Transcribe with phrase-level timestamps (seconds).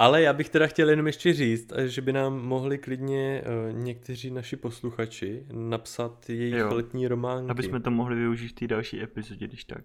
[0.00, 4.30] Ale já bych teda chtěl jenom ještě říct, že by nám mohli klidně uh, někteří
[4.30, 6.74] naši posluchači napsat jejich jo.
[6.74, 7.50] letní románky.
[7.50, 9.84] Aby jsme to mohli využít v té další epizodě, když tak.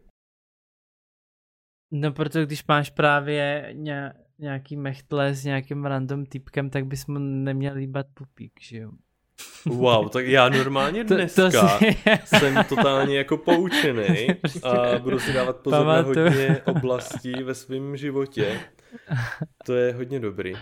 [1.91, 3.69] No, protože když máš právě
[4.39, 8.91] nějaký mechtle s nějakým random typkem, tak bys mu neměl líbat pupík, že jo?
[9.65, 11.95] Wow, tak já normálně dneska to, to si...
[12.37, 14.27] jsem totálně jako poučený
[14.63, 18.59] a budu si dávat pozor na hodně oblastí ve svém životě.
[19.65, 20.53] To je hodně dobrý.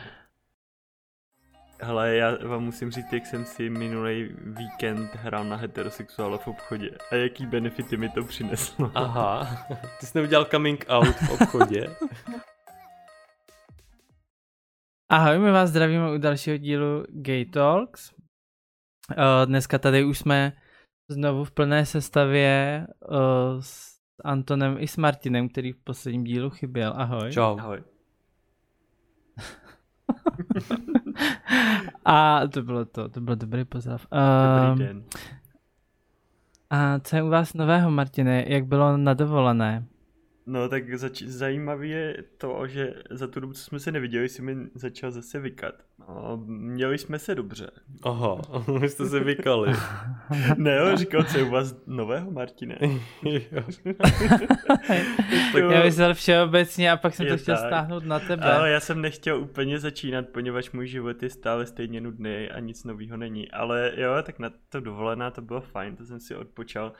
[1.83, 6.89] Hele, já vám musím říct, jak jsem si minulý víkend hrál na heterosexuála v obchodě
[7.11, 8.91] a jaký benefity mi to přineslo.
[8.95, 9.65] Aha,
[9.99, 11.95] ty jsi neudělal coming out v obchodě?
[15.09, 18.13] Ahoj, my vás zdravíme u dalšího dílu Gay Talks.
[19.45, 20.53] Dneska tady už jsme
[21.09, 22.87] znovu v plné sestavě
[23.59, 23.91] s
[24.23, 26.93] Antonem i s Martinem, který v posledním dílu chyběl.
[26.95, 27.31] Ahoj.
[27.31, 27.59] Čau.
[27.59, 27.83] Ahoj.
[32.05, 34.07] A to bylo to, to byl dobrý pozdrav.
[34.11, 35.03] Um, Dobrý den.
[36.69, 38.45] A co je u vás nového, Martine?
[38.47, 39.85] Jak bylo na dovolené?
[40.45, 44.41] No tak zač- zajímavé je to, že za tu dobu, co jsme se neviděli, si
[44.41, 45.75] mi začal zase vykat.
[45.99, 47.71] No, měli jsme se dobře.
[48.03, 48.41] Aha,
[48.79, 49.73] my jste se vykali.
[50.57, 52.77] ne, jo, říkal, co je u vás nového, Martine?
[55.71, 57.67] já myslel všeobecně a pak jsem to chtěl tak.
[57.67, 58.53] stáhnout na tebe.
[58.53, 62.83] Ale já jsem nechtěl úplně začínat, poněvadž můj život je stále stejně nudný a nic
[62.83, 63.51] nového není.
[63.51, 66.93] Ale jo, tak na to dovolená to bylo fajn, to jsem si odpočal.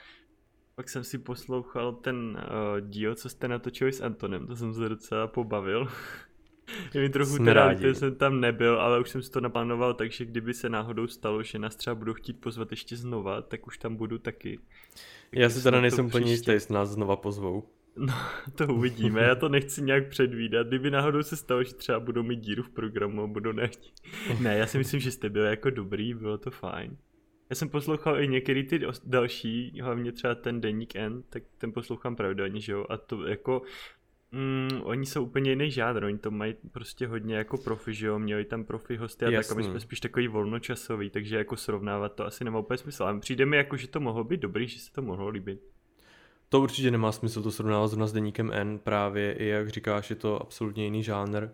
[0.76, 4.90] Pak jsem si poslouchal ten uh, díl, co jste natočili s Antonem, to jsem se
[4.90, 5.88] docela pobavil.
[6.94, 9.94] Je mi trochu Jsme teda, že jsem tam nebyl, ale už jsem si to naplánoval,
[9.94, 13.78] takže kdyby se náhodou stalo, že nás třeba budu chtít pozvat ještě znova, tak už
[13.78, 14.60] tam budu taky.
[15.32, 17.64] Já si teda nejsem úplně jistý, jestli nás znova pozvou.
[17.96, 18.14] No,
[18.56, 20.68] to uvidíme, já to nechci nějak předvídat.
[20.68, 23.94] Kdyby náhodou se stalo, že třeba budou mít díru v programu a budou nechtít.
[24.42, 26.98] Ne, já si myslím, že jste byl jako dobrý, bylo to fajn.
[27.52, 32.16] Já jsem poslouchal i některý ty další, hlavně třeba ten Deník N, tak ten poslouchám
[32.16, 33.62] pravidelně, že jo, a to jako
[34.34, 38.20] Mm, oni jsou úplně jiný žádr, oni to mají prostě hodně jako profi, že jo,
[38.20, 39.50] měli tam profi hosty a Jasný.
[39.50, 43.20] tak, aby jsme spíš takový volnočasový, takže jako srovnávat to asi nemá úplně smysl, ale
[43.20, 45.62] přijde mi jako, že to mohlo být dobrý, že se to mohlo líbit.
[46.50, 50.16] To určitě nemá smysl to srovnávat zrovna s deníkem N, právě i jak říkáš, je
[50.16, 51.48] to absolutně jiný žánr.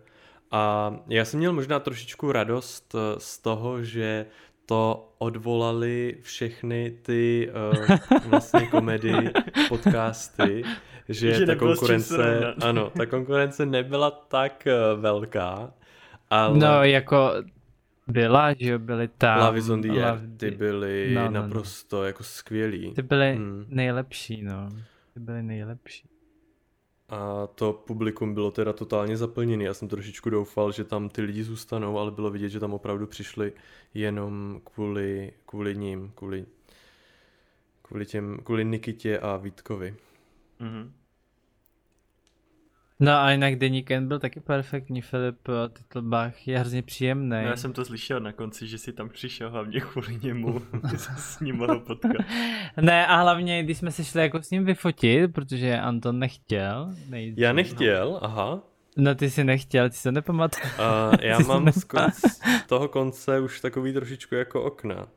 [0.50, 4.26] A já jsem měl možná trošičku radost eh, z toho, že
[4.68, 7.96] to odvolali všechny ty uh,
[8.28, 9.12] vlastně komedy
[9.68, 10.62] podcasty,
[11.08, 15.72] že, že ta konkurence, ano, ta konkurence nebyla tak uh, velká,
[16.30, 16.58] ale...
[16.58, 17.32] No, jako
[18.06, 19.40] byla, že byly tam...
[19.40, 21.42] Love is on the air, ty byly no, no, no.
[21.42, 22.04] naprosto no.
[22.04, 22.94] jako skvělý.
[22.94, 23.64] Ty byly hmm.
[23.68, 24.68] nejlepší, no.
[25.14, 26.08] Ty byly nejlepší.
[27.08, 29.64] A to publikum bylo teda totálně zaplněné.
[29.64, 33.06] Já jsem trošičku doufal, že tam ty lidi zůstanou, ale bylo vidět, že tam opravdu
[33.06, 33.52] přišli
[33.94, 36.46] jenom kvůli, kvůli ním, kvůli,
[37.82, 39.96] kvůli, těm, kvůli Nikitě a Vítkovi.
[40.60, 40.90] Mm-hmm.
[43.00, 47.42] No a jinak Deník N byl taky perfektní, Filip Titlbach je hrozně příjemný.
[47.42, 50.62] No já jsem to slyšel na konci, že si tam přišel hlavně kvůli němu,
[51.18, 52.26] s ním mohl potkat.
[52.80, 56.94] ne a hlavně, když jsme se šli jako s ním vyfotit, protože Anton nechtěl.
[57.08, 58.24] Nejdřív, já nechtěl, no.
[58.24, 58.60] aha.
[58.96, 60.62] No ty jsi nechtěl, ty se nepamatuj.
[60.78, 65.08] Uh, já mám z, z toho konce už takový trošičku jako okna.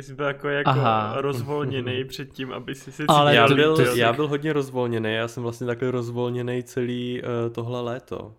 [0.00, 0.70] Jsi byl jako, jako
[1.14, 5.42] rozvolněný před tím, aby si si Ale já byl, já byl hodně rozvolněný, já jsem
[5.42, 8.34] vlastně takhle rozvolněný celý uh, tohle léto.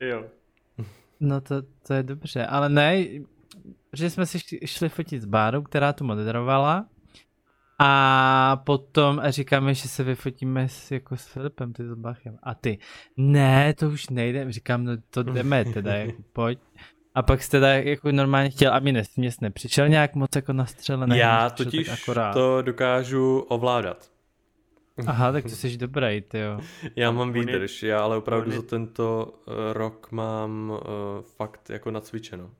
[0.00, 0.24] Jo.
[1.20, 3.04] No to, to je dobře, ale ne,
[3.92, 6.86] že jsme si šli fotit s Bárou, která tu moderovala
[7.78, 12.38] a potom říkáme, že se vyfotíme s, jako s Filipem, ty s Bachem.
[12.42, 12.78] A ty,
[13.16, 14.52] ne, to už nejde.
[14.52, 16.58] Říkám, no to jdeme teda, jako, pojď.
[17.16, 21.18] A pak jste tak jako normálně chtěl, aby nesměs nepřišel nějak moc jako nastřelený.
[21.18, 22.32] Já totiž akorát.
[22.32, 24.10] to dokážu ovládat.
[25.06, 26.60] Aha, tak to jsi dobrý, ty jo.
[26.96, 30.78] Já mám výdrž, já ale opravdu za tento uh, rok mám uh,
[31.36, 32.50] fakt jako nacvičeno.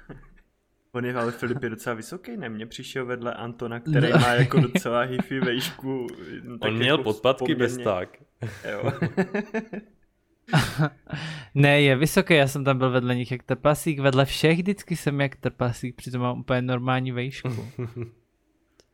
[0.92, 2.48] On je ale Filip je docela vysoký, ne?
[2.48, 4.18] Mně přišel vedle Antona, který ne.
[4.18, 6.06] má jako docela hifi vejšku.
[6.60, 7.64] On měl jako podpatky poměrně...
[7.64, 8.08] bez tak.
[8.70, 8.92] Jo.
[11.54, 15.20] Ne, je vysoký, já jsem tam byl vedle nich jak trpasík, vedle všech vždycky jsem
[15.20, 17.48] jak trpasík, přitom mám úplně normální vejšku.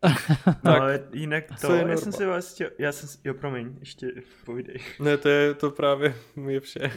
[0.65, 4.13] no, ale jinak to, já jsem si vás já jsem, jo promiň, ještě
[4.45, 4.77] povídej.
[5.01, 6.15] Ne, to je to právě
[6.49, 6.91] je vše.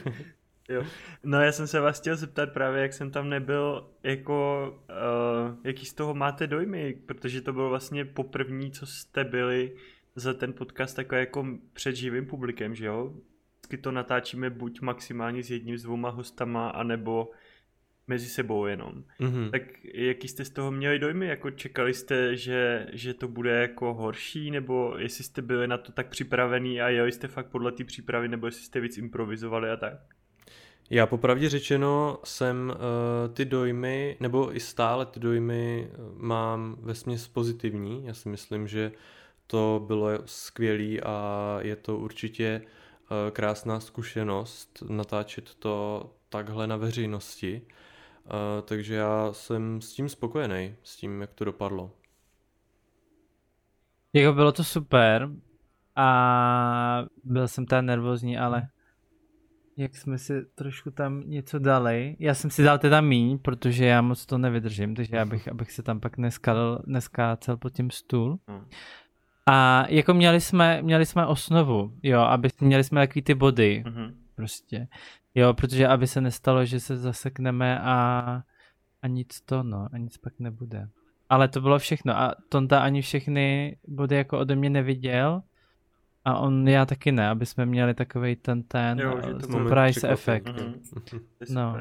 [0.69, 0.83] Jo.
[1.23, 5.85] No já jsem se vás chtěl zeptat právě, jak jsem tam nebyl, jako, uh, jaký
[5.85, 9.75] z toho máte dojmy, protože to bylo vlastně poprvní, co jste byli
[10.15, 13.13] za ten podcast takové jako před živým publikem, že jo?
[13.71, 17.31] Vždycky to natáčíme buď maximálně s jedním, s dvouma hostama, anebo
[18.07, 19.03] mezi sebou jenom.
[19.19, 19.49] Mm-hmm.
[19.51, 19.61] Tak
[19.93, 21.27] jaký jste z toho měli dojmy?
[21.27, 25.91] Jako čekali jste, že, že to bude jako horší, nebo jestli jste byli na to
[25.91, 29.77] tak připravený a jeli jste fakt podle té přípravy, nebo jestli jste víc improvizovali a
[29.77, 29.93] tak?
[30.89, 36.95] Já popravdě řečeno jsem uh, ty dojmy, nebo i stále ty dojmy eh, mám ve
[36.95, 38.05] směs pozitivní.
[38.05, 38.91] Já si myslím, že
[39.47, 42.80] to bylo skvělé a je to určitě uh,
[43.31, 47.61] krásná zkušenost natáčet to takhle na veřejnosti.
[48.25, 48.31] Uh,
[48.65, 51.91] takže já jsem s tím spokojený, s tím, jak to dopadlo.
[54.13, 55.29] Jako bylo to super
[55.95, 58.67] a byl jsem tam nervózní, ale
[59.77, 62.15] jak jsme si trošku tam něco dali.
[62.19, 65.71] Já jsem si dal teda míň, protože já moc to nevydržím, takže já bych, abych
[65.71, 68.39] se tam pak neskal, neskácel pod tím stůl.
[68.47, 68.65] Hmm.
[69.49, 74.13] A jako měli jsme, měli jsme osnovu, jo, aby měli jsme takový ty body, mm-hmm.
[74.35, 74.87] prostě.
[75.35, 78.41] Jo, protože aby se nestalo, že se zasekneme a,
[79.01, 80.87] a nic to, no, a nic pak nebude.
[81.29, 85.41] Ale to bylo všechno a Tonta ani všechny body jako ode mě neviděl,
[86.25, 90.47] a on, já taky ne, aby jsme měli takový ten ten jo, uh, surprise efekt.
[90.47, 91.53] Mm-hmm.
[91.53, 91.77] no.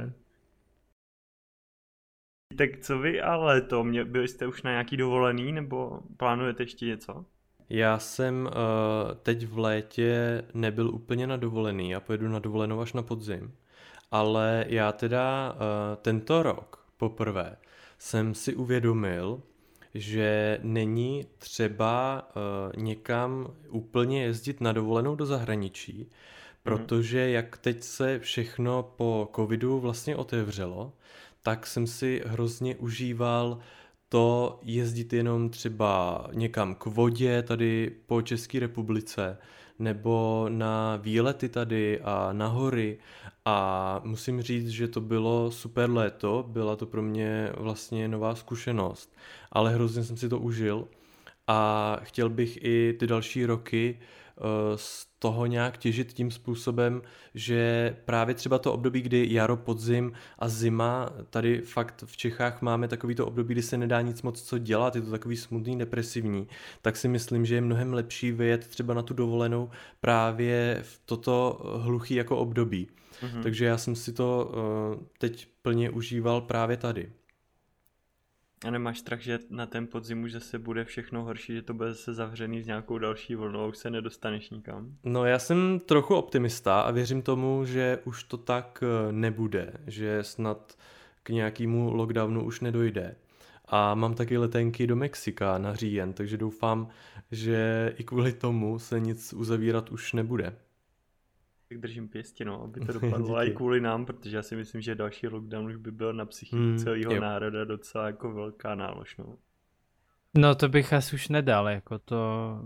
[2.59, 6.87] Tak co vy ale to, mě, byli jste už na nějaký dovolený, nebo plánujete ještě
[6.87, 7.25] něco?
[7.71, 12.93] Já jsem uh, teď v létě nebyl úplně na dovolený, já pojedu na dovolenou až
[12.93, 13.53] na podzim,
[14.11, 15.59] ale já teda uh,
[16.03, 17.57] tento rok poprvé
[17.99, 19.43] jsem si uvědomil,
[19.95, 26.09] že není třeba uh, někam úplně jezdit na dovolenou do zahraničí, mhm.
[26.63, 30.93] protože jak teď se všechno po covidu vlastně otevřelo,
[31.43, 33.59] tak jsem si hrozně užíval
[34.13, 39.39] to jezdit jenom třeba někam k vodě tady po České republice,
[39.79, 42.99] nebo na výlety tady a na hory.
[43.45, 49.17] A musím říct, že to bylo super léto, byla to pro mě vlastně nová zkušenost,
[49.53, 50.89] ale hrozně jsem si to užil.
[51.47, 53.99] A chtěl bych i ty další roky
[54.77, 57.03] z toho nějak těžit tím způsobem,
[57.35, 62.89] že právě třeba to období, kdy jaro, podzim a zima, tady fakt v Čechách máme
[62.89, 66.49] takový to období, kdy se nedá nic moc co dělat, je to takový smutný, depresivní,
[66.83, 69.71] tak si myslím, že je mnohem lepší vyjet třeba na tu dovolenou
[70.01, 72.89] právě v toto hluchý jako období.
[73.23, 73.43] Mm-hmm.
[73.43, 74.53] Takže já jsem si to
[74.99, 77.13] uh, teď plně užíval právě tady.
[78.65, 81.89] A nemáš strach, že na ten podzim už zase bude všechno horší, že to bude
[81.89, 84.97] zase zavřený s nějakou další vlnou už se nedostaneš nikam?
[85.05, 90.23] No já jsem trochu optimista a věřím tomu, že už to tak eh, nebude, že
[90.23, 90.79] snad
[91.23, 93.17] k nějakému lockdownu už nedojde.
[93.69, 96.89] A mám taky letenky do Mexika na říjen, takže doufám,
[97.31, 100.57] že i kvůli tomu se nic uzavírat už nebude
[101.71, 104.95] tak držím pěstí, no, aby to dopadlo i kvůli nám, protože já si myslím, že
[104.95, 107.21] další lockdown už by byl na psychiku mm, celého jo.
[107.21, 109.37] národa docela jako velká nálož, no.
[110.35, 112.59] No to bych asi už nedal, jako to...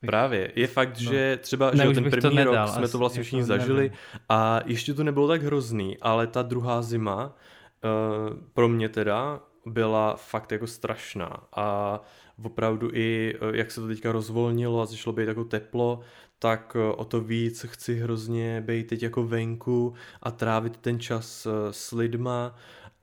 [0.00, 0.08] Bych...
[0.08, 1.12] Právě, je fakt, no.
[1.12, 3.98] že třeba ne, že ten první nedal, rok jsme to vlastně všichni jako zažili nevím.
[4.28, 10.16] a ještě to nebylo tak hrozný, ale ta druhá zima uh, pro mě teda byla
[10.16, 12.00] fakt jako strašná a
[12.42, 16.00] opravdu i eh, jak se to teďka rozvolnilo a začalo být jako teplo,
[16.38, 21.46] tak eh, o to víc chci hrozně být teď jako venku a trávit ten čas
[21.46, 22.54] eh, s lidma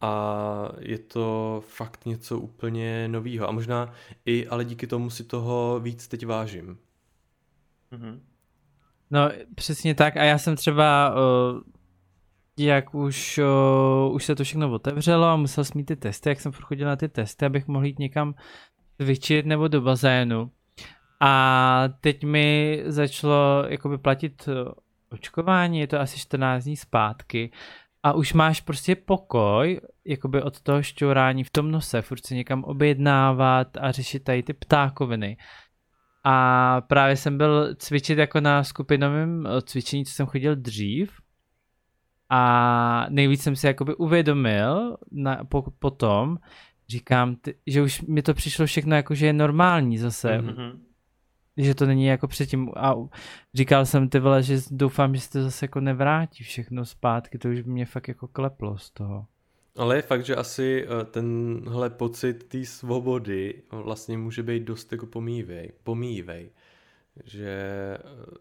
[0.02, 3.94] a je to fakt něco úplně novýho a možná
[4.26, 6.78] i ale díky tomu si toho víc teď vážím.
[7.92, 8.20] Mm-hmm.
[9.12, 11.62] No přesně tak a já jsem třeba uh,
[12.58, 13.40] jak už,
[14.12, 16.96] už se to všechno otevřelo a musel jsem mít ty testy, jak jsem chodil na
[16.96, 18.36] ty testy, abych mohl jít někam
[19.02, 20.52] cvičit nebo do bazénu,
[21.26, 24.72] a teď mi začalo jakoby platit eh,
[25.10, 27.52] očkování, je to asi 14 dní zpátky
[28.04, 32.64] a už máš prostě pokoj, jakoby od toho šťourání v tom nose, furt se někam
[32.64, 35.38] objednávat a řešit tady ty ptákoviny.
[36.24, 41.12] A právě jsem byl cvičit jako na skupinovém eh, cvičení, co jsem chodil dřív.
[42.30, 46.38] A nejvíc jsem si jakoby uvědomil na, po, potom,
[46.90, 50.38] říkám, ty, že už mi to přišlo všechno jako, že je normální zase.
[50.38, 50.85] Mm-hmm
[51.58, 52.96] že to není jako předtím a
[53.54, 57.50] říkal jsem ty vole, že doufám, že se to zase jako nevrátí všechno zpátky, to
[57.50, 59.26] už by mě fakt jako kleplo z toho.
[59.78, 65.06] Ale je fakt, že asi eh, tenhle pocit té svobody vlastně může být dost jako
[65.06, 66.52] pomývej, pomývej.
[67.24, 68.00] Že eh,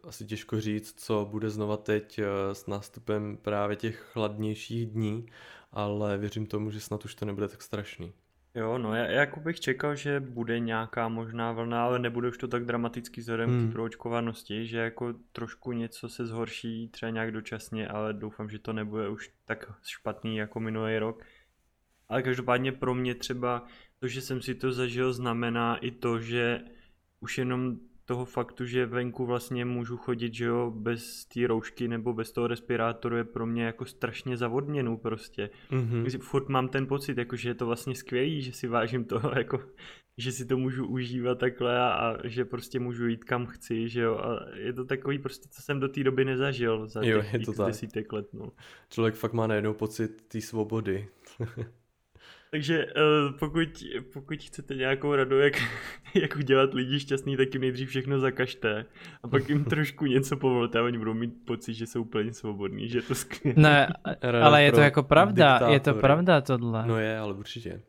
[0.08, 5.26] asi těžko říct, co bude znova teď eh, s nástupem právě těch chladnějších dní,
[5.72, 8.12] ale věřím tomu, že snad už to nebude tak strašný.
[8.54, 12.48] Jo, no já jako bych čekal, že bude nějaká možná vlna, ale nebude už to
[12.48, 13.70] tak dramatický vzhledem hmm.
[13.70, 18.72] k proočkovanosti, že jako trošku něco se zhorší, třeba nějak dočasně, ale doufám, že to
[18.72, 21.24] nebude už tak špatný jako minulý rok.
[22.08, 23.66] Ale každopádně pro mě třeba
[24.00, 26.60] to, že jsem si to zažil, znamená i to, že
[27.20, 32.12] už jenom toho faktu, že venku vlastně můžu chodit, že jo, bez té roušky nebo
[32.12, 35.50] bez toho respirátoru je pro mě jako strašně zavodněnou prostě.
[35.70, 36.20] Mm-hmm.
[36.20, 39.60] Furt mám ten pocit, jako že je to vlastně skvělý, že si vážím toho, jako,
[40.18, 44.00] že si to můžu užívat takhle a, a že prostě můžu jít kam chci, že
[44.00, 47.32] jo, a je to takový prostě, co jsem do té doby nezažil za jo, těch
[47.32, 47.66] je to tak.
[47.66, 48.52] desítek let, no.
[48.90, 51.08] Člověk fakt má najednou pocit té svobody.
[52.54, 53.68] Takže uh, pokud,
[54.12, 55.54] pokud chcete nějakou radu, jak,
[56.14, 58.84] jak udělat lidi šťastný, tak jim nejdřív všechno zakažte
[59.22, 62.88] a pak jim trošku něco povolte a oni budou mít pocit, že jsou úplně svobodní,
[62.88, 63.62] že je to skvělé.
[63.62, 63.88] Ne,
[64.42, 65.72] ale je to jako pravda, diktátory.
[65.72, 66.86] je to pravda tohle.
[66.86, 67.82] No je, ale určitě.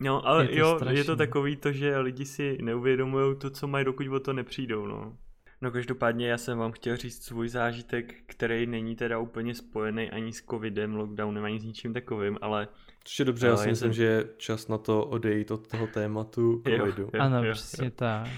[0.00, 0.98] No, ale je jo, strašný.
[0.98, 4.86] je to takový to, že lidi si neuvědomují to, co mají, dokud o to nepřijdou,
[4.86, 5.16] no.
[5.62, 10.32] No každopádně já jsem vám chtěl říct svůj zážitek, který není teda úplně spojený ani
[10.32, 12.68] s covidem, lockdownem, ani s ničím takovým, ale
[13.04, 13.92] Což je dobře, já si myslím, jsem...
[13.92, 17.02] že je čas na to odejít od toho tématu covidu.
[17.02, 17.92] Jo, jo, ano, jo, přesně jo.
[17.96, 18.26] tak.
[18.26, 18.30] Uh,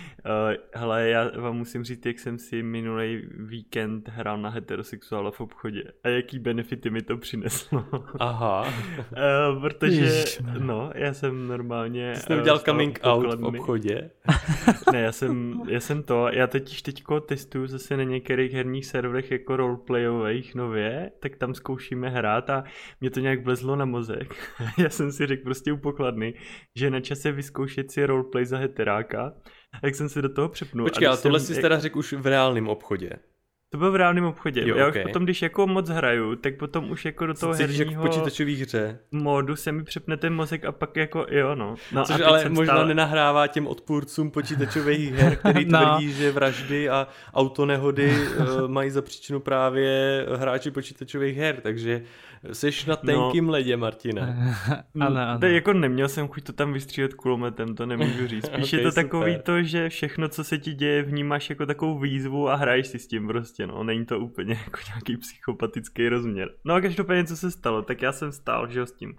[0.80, 5.82] hele, já vám musím říct, jak jsem si minulý víkend hrál na heterosexuála v obchodě
[6.04, 7.84] a jaký benefity mi to přineslo.
[8.18, 8.62] Aha.
[8.62, 12.12] uh, protože, Ježiš, no, já jsem normálně...
[12.12, 14.10] Ty jsi neudělal coming out v obchodě?
[14.92, 19.30] ne, já jsem, já jsem to, já teď teďko testuju zase na některých herních serverech
[19.30, 22.64] jako roleplayových nově, tak tam zkoušíme hrát a
[23.00, 24.34] mě to nějak vlezlo na mozek
[24.78, 26.34] já jsem si řekl prostě u pokladny,
[26.76, 29.32] že je na čase vyzkoušet si roleplay za heteráka,
[29.82, 30.86] jak jsem se do toho přepnul.
[30.86, 33.10] Počkej, ale tohle jsi teda řekl už v reálném obchodě.
[33.74, 34.68] To bylo v reálném obchodě.
[34.68, 35.02] Jo, Já okay.
[35.02, 38.06] už potom, když jako moc hraju, tak potom už jako do toho herního jako v
[38.06, 38.98] počítačové hře.
[39.12, 41.74] modu se mi přepne ten mozek a pak jako jo no.
[41.92, 42.86] no Což ale možná stál...
[42.86, 45.78] nenahrává těm odpůrcům počítačových her, který no.
[45.78, 52.02] tvrdí, že vraždy a autonehody uh, mají za příčinu právě hráči počítačových her, takže
[52.52, 53.52] Jsi na tenkým no.
[53.52, 54.20] ledě, Martine.
[55.00, 55.38] ano, ano.
[55.40, 58.46] To jako neměl jsem chuť to tam vystřílet kulometem, to nemůžu říct.
[58.46, 59.04] Spíš okay, je to super.
[59.04, 62.98] takový to, že všechno, co se ti děje, vnímáš jako takovou výzvu a hraješ si
[62.98, 63.84] s tím prostě, no.
[63.84, 66.54] Není to úplně jako nějaký psychopatický rozměr.
[66.64, 69.16] No a každopádně, co se stalo, tak já jsem stál, že s tím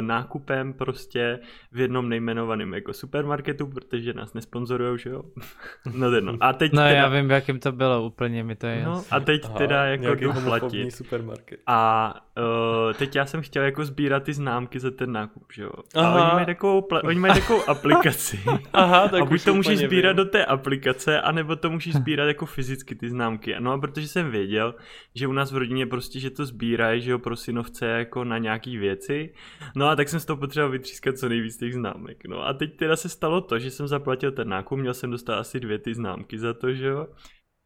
[0.00, 1.38] nákupem prostě
[1.72, 5.22] v jednom nejmenovaném jako supermarketu, protože nás nesponzorujou, že jo?
[5.94, 6.36] no, no.
[6.40, 6.90] A teď no teda...
[6.90, 10.14] já vím, jakým to bylo úplně, mi to je no, A teď Aha, teda jako
[10.14, 10.90] jdu platit.
[10.90, 11.60] supermarket.
[11.66, 15.70] A uh, teď já jsem chtěl jako sbírat ty známky za ten nákup, že jo?
[15.94, 16.20] Aha.
[16.20, 18.40] A oni mají takovou, pla- oni mají takovou aplikaci.
[18.72, 20.16] Aha, tak a buď to můžeš sbírat vím.
[20.16, 23.54] do té aplikace, anebo to můžeš sbírat jako fyzicky ty známky.
[23.58, 24.74] No a protože jsem věděl,
[25.14, 28.38] že u nás v rodině prostě, že to sbírají, že jo, pro synovce jako na
[28.38, 29.34] nějaký věci,
[29.76, 32.24] No a tak jsem z toho potřeboval vytřískat co nejvíc těch známek.
[32.28, 35.38] No a teď teda se stalo to, že jsem zaplatil ten nákup, měl jsem dostat
[35.38, 37.06] asi dvě ty známky za to, že jo.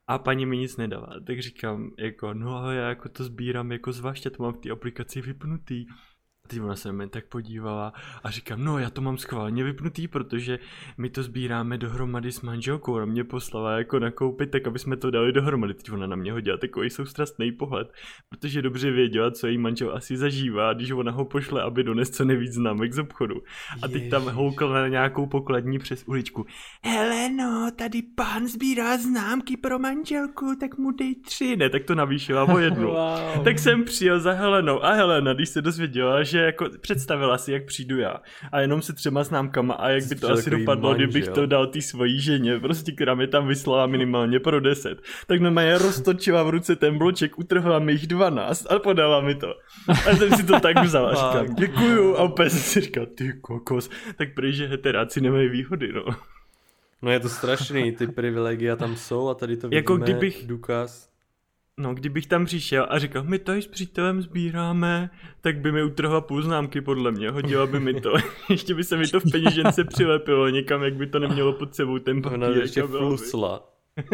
[0.07, 3.93] A paní mi nic nedala, tak říkám, jako, no ale já jako to sbírám jako
[3.93, 5.87] zvláště, to mám v té aplikaci vypnutý.
[6.49, 7.93] Teď ona se mi tak podívala
[8.25, 10.59] a říkám, no já to mám schválně vypnutý, protože
[10.99, 15.11] my to sbíráme dohromady s manželkou a mě poslala jako nakoupit, tak aby jsme to
[15.11, 15.75] dali dohromady.
[15.75, 17.93] Teď ona na mě hodila takový soustrastný pohled,
[18.29, 22.25] protože dobře věděla, co její manžel asi zažívá, když ona ho pošle, aby dones co
[22.25, 23.43] nejvíc známek z obchodu.
[23.83, 26.47] A teď tam houkl na nějakou pokladní přes uličku.
[26.85, 31.57] Hele no, tady pán sbírá známky pro manželku, tak mu dej tři.
[31.57, 32.89] Ne, tak to navýšila o jednu.
[32.93, 33.45] wow.
[33.45, 37.53] Tak jsem přijel za Helenou a Helena, když se dozvěděla, že že jako představila si,
[37.53, 38.21] jak přijdu já
[38.53, 41.07] a jenom se třema známkama a jak by to asi dopadlo, manžel.
[41.09, 45.03] kdybych to dal té svojí ženě, prostě, která mi tam vyslala minimálně pro 10.
[45.27, 49.35] Tak na mě roztočila v ruce ten bloček, utrhla mi jich 12 a podala mi
[49.35, 49.55] to.
[49.89, 53.33] A jsem si to tak vzal a říkám, děkuju a opět jsem si říkal, ty
[53.41, 56.05] kokos, tak prý, že heteráci nemají výhody, no.
[57.03, 60.47] No je to strašný, ty privilegia tam jsou a tady to jako vidíme, jako kdybych,
[60.47, 61.09] důkaz.
[61.79, 66.21] No, kdybych tam přišel a říkal, my tady s přítelem sbíráme, tak by mi utrhla
[66.21, 68.15] půl známky podle mě, hodila by mi to.
[68.51, 71.99] ještě by se mi to v peněžence přilepilo někam, jak by to nemělo pod sebou
[71.99, 72.39] ten papír.
[72.39, 73.73] Ona ještě flusla.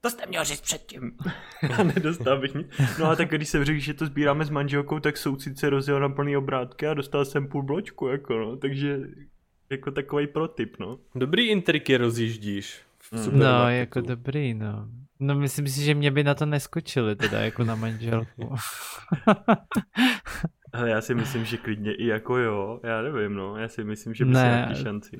[0.00, 1.12] to jste měl říct předtím.
[1.78, 2.66] a nedostal bych nic.
[2.98, 6.00] No a tak když jsem řekl, že to sbíráme s manželkou, tak soucit se rozjel
[6.00, 9.00] na plný obrátky a dostal jsem půl bločku, jako no, takže
[9.70, 10.98] jako takový protip, no.
[11.14, 12.82] Dobrý intriky rozjíždíš.
[13.12, 13.38] Mm.
[13.38, 14.88] No, jako dobrý, no.
[15.20, 18.54] No myslím si, že mě by na to neskočili teda jako na manželku.
[20.72, 24.14] Ale já si myslím, že klidně i jako jo, já nevím no, já si myslím,
[24.14, 24.40] že by ne.
[24.40, 25.16] se nějaký šanci.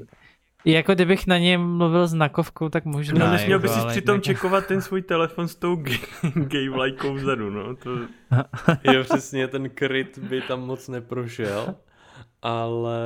[0.65, 3.27] Jako kdybych na něm mluvil s znakovkou, tak možná.
[3.27, 4.25] No nesměl by si přitom jinak...
[4.25, 5.99] čekovat ten svůj telefon s tou gay,
[6.35, 7.77] gay vlajkou vzadu, no.
[7.77, 7.91] To...
[8.93, 11.75] jo, přesně, ten kryt by tam moc neprošel.
[12.43, 13.01] ale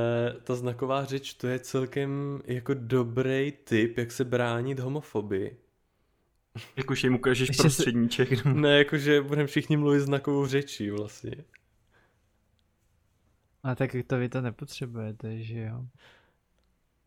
[0.45, 5.57] ta znaková řeč to je celkem jako dobrý tip, jak se bránit homofobii.
[6.77, 8.29] Jakože jim ukážeš prostředníček.
[8.39, 8.49] Se...
[8.55, 11.33] Ne, jakože budeme všichni mluvit znakovou řečí vlastně.
[13.63, 15.85] A tak to vy to nepotřebujete, že jo?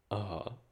[0.09, 0.65] Aha.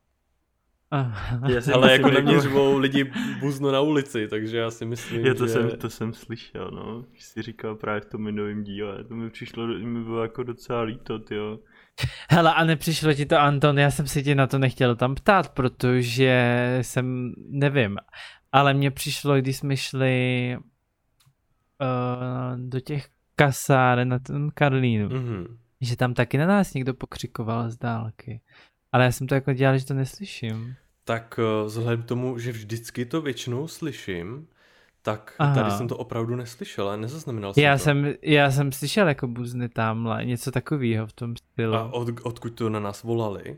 [0.92, 1.50] Aha.
[1.50, 5.26] Já si Ale jako na mě řvou lidi buzno na ulici, takže já si myslím,
[5.26, 5.54] já to že...
[5.54, 7.06] Jsem, to jsem slyšel, no.
[7.12, 10.82] Když jsi říkal právě v tom minulém díle, to mi přišlo, mi bylo jako docela
[10.82, 11.60] líto, jo.
[12.30, 15.50] Hele, a nepřišlo ti to, Anton, já jsem si tě na to nechtěl tam ptát,
[15.50, 17.98] protože jsem, nevím,
[18.54, 25.58] ale mně přišlo, když jsme šli uh, do těch kasáren na ten Karlínu, mm-hmm.
[25.82, 28.42] že tam taky na nás někdo pokřikoval z dálky.
[28.92, 30.76] Ale já jsem to jako dělal, že to neslyším.
[31.04, 34.48] Tak uh, vzhledem k tomu, že vždycky to většinou slyším,
[35.02, 35.56] tak Aha.
[35.56, 37.84] tady jsem to opravdu neslyšel, ale nezaznamenal jsem já to.
[37.84, 41.76] Jsem, já jsem slyšel jako buzny tamhle, něco takového v tom stylu.
[41.76, 43.58] A od, odkud to na nás volali?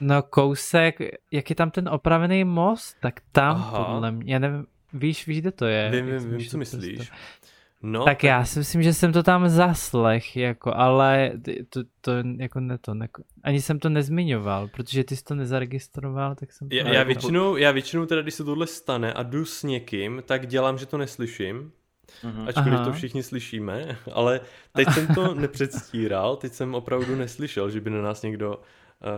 [0.00, 0.98] No kousek,
[1.32, 3.84] jak je tam ten opravený most, tak tam Aha.
[3.84, 5.90] podle mě, já nevím, víš, víš, kde to je?
[5.90, 6.96] Vím, vím, vím, co myslíš.
[6.96, 7.14] Prostě.
[7.84, 11.32] No, tak, tak já si myslím, že jsem to tam zaslech, jako, ale
[11.68, 13.08] to, to jako ne to, ne,
[13.42, 16.74] ani jsem to nezmiňoval, protože ty jsi to nezaregistroval, tak jsem to...
[16.74, 20.46] Já, já, většinou, já většinou teda, když se tohle stane a jdu s někým, tak
[20.46, 21.72] dělám, že to neslyším,
[22.22, 22.48] uh-huh.
[22.48, 22.84] ačkoliv Aha.
[22.84, 24.40] to všichni slyšíme, ale
[24.72, 28.62] teď jsem to nepředstíral, teď jsem opravdu neslyšel, že by na nás někdo uh,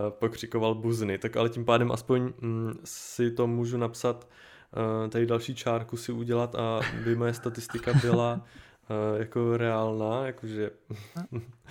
[0.09, 4.27] pokřikoval buzny, tak ale tím pádem aspoň mm, si to můžu napsat
[4.75, 10.69] Eh, tady další čárku si udělat a by moje statistika byla uh, jako reálná, jakože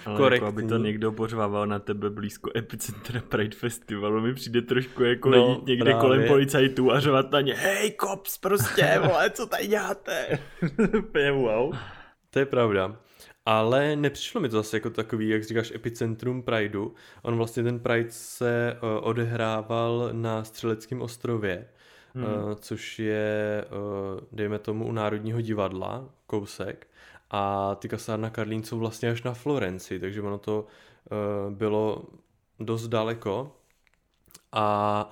[0.06, 0.47] Ale korektní.
[0.47, 5.30] Jako aby to někdo pořvával na tebe blízko epicentra Pride Festivalu, mi přijde trošku jako
[5.30, 6.00] no, jít někde právě.
[6.00, 10.38] kolem policajtů a řovat na ně, hej kops prostě, vole, co tady děláte?
[11.33, 11.75] wow.
[12.30, 12.97] To je pravda.
[13.46, 16.94] Ale nepřišlo mi to zase jako takový, jak říkáš, epicentrum Prideu.
[17.22, 21.68] On vlastně ten Pride se uh, odehrával na Střeleckém ostrově
[22.14, 22.24] hmm.
[22.24, 26.86] uh, což je, uh, dejme tomu, u Národního divadla, kousek.
[27.30, 30.66] A ty kasárna Karlín jsou vlastně až na Florenci, takže ono to
[31.50, 32.04] bylo
[32.61, 33.57] dost daleko.
[34.52, 35.09] A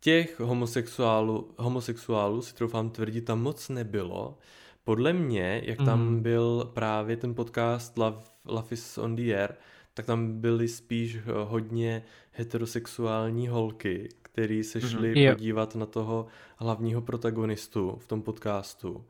[0.00, 4.38] těch homosexuálů, homosexuálů si troufám tvrdit, tam moc nebylo.
[4.86, 6.22] Podle mě, jak tam mm.
[6.22, 9.54] byl právě ten podcast Love, Love is on the Air,
[9.94, 14.88] tak tam byly spíš hodně heterosexuální holky, který se mhm.
[14.88, 15.32] šli mm-hmm.
[15.32, 18.90] podívat na toho hlavního protagonistu v tom podcastu.
[18.92, 19.04] Uh,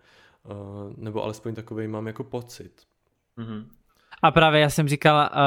[0.97, 2.73] nebo alespoň takový mám jako pocit.
[3.39, 3.67] Mm-hmm.
[4.23, 5.39] A právě já jsem říkal uh,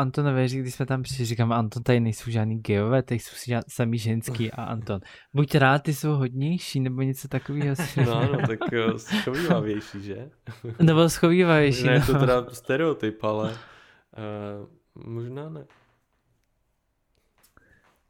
[0.00, 4.52] Antonovi, když jsme tam přišli, říkám, Anton, tady nejsou žádný geové, tady jsou sami ženský
[4.52, 5.00] a Anton,
[5.34, 7.76] buď rád, ty jsou hodnější, nebo něco takového.
[8.06, 10.30] no, no, tak uh, schovývavější, že?
[10.82, 12.06] nebo schovývavější, Ne, no.
[12.06, 15.64] to teda stereotyp, ale uh, možná ne.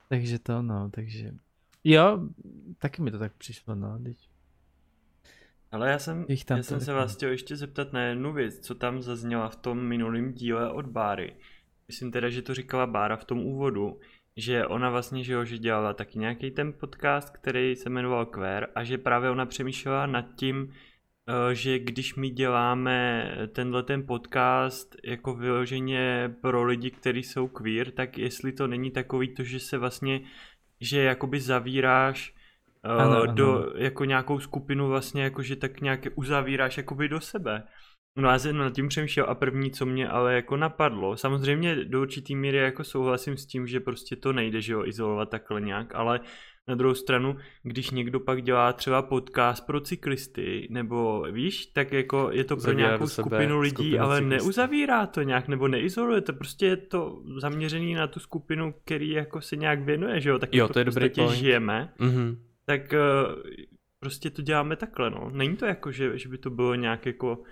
[0.08, 1.34] Takže to, no, takže...
[1.84, 2.20] Jo,
[2.78, 4.31] taky mi to tak přišlo, no, teď.
[5.72, 8.74] Ale já jsem, tam já jsem se vás chtěl ještě zeptat na jednu věc, co
[8.74, 11.36] tam zazněla v tom minulém díle od Báry.
[11.88, 14.00] Myslím teda, že to říkala Bára v tom úvodu,
[14.36, 18.68] že ona vlastně, že jo, že dělala taky nějaký ten podcast, který se jmenoval Queer
[18.74, 20.72] a že právě ona přemýšlela nad tím,
[21.28, 27.90] eh, že když my děláme tenhle ten podcast jako vyloženě pro lidi, kteří jsou queer,
[27.90, 30.20] tak jestli to není takový to, že se vlastně,
[30.80, 32.34] že jakoby zavíráš
[32.84, 33.72] ano, uh, do ano.
[33.74, 37.62] jako nějakou skupinu vlastně, jakože tak nějak uzavíráš jakoby do sebe.
[38.16, 42.00] No já jsem nad tím přemýšlel a první, co mě ale jako napadlo, samozřejmě do
[42.00, 45.94] určitý míry jako souhlasím s tím, že prostě to nejde, že jo, izolovat takhle nějak,
[45.94, 46.20] ale
[46.68, 52.30] na druhou stranu, když někdo pak dělá třeba podcast pro cyklisty, nebo víš, tak jako
[52.32, 54.44] je to pro Zavírá nějakou skupinu lidí, ale cyklisty.
[54.44, 59.40] neuzavírá to nějak, nebo neizoluje to, prostě je to zaměřený na tu skupinu, který jako
[59.40, 61.92] se nějak věnuje, že jo, tak jo, to je dobrý žijeme.
[61.98, 63.42] Mm-hmm tak uh,
[64.00, 65.30] prostě to děláme takhle, no.
[65.32, 67.44] Není to jako, že, že by to bylo nějak jako uh,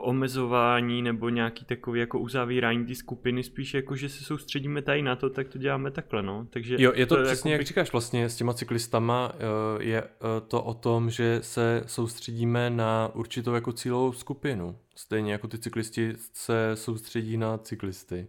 [0.00, 5.16] omezování nebo nějaký takový jako uzavírání ty skupiny, spíš jako, že se soustředíme tady na
[5.16, 6.46] to, tak to děláme takhle, no.
[6.50, 10.02] Takže jo, je to, to přesně jako jak říkáš vlastně s těma cyklistama, uh, je
[10.02, 10.08] uh,
[10.48, 14.78] to o tom, že se soustředíme na určitou jako cílovou skupinu.
[14.96, 18.26] Stejně jako ty cyklisti se soustředí na cyklisty.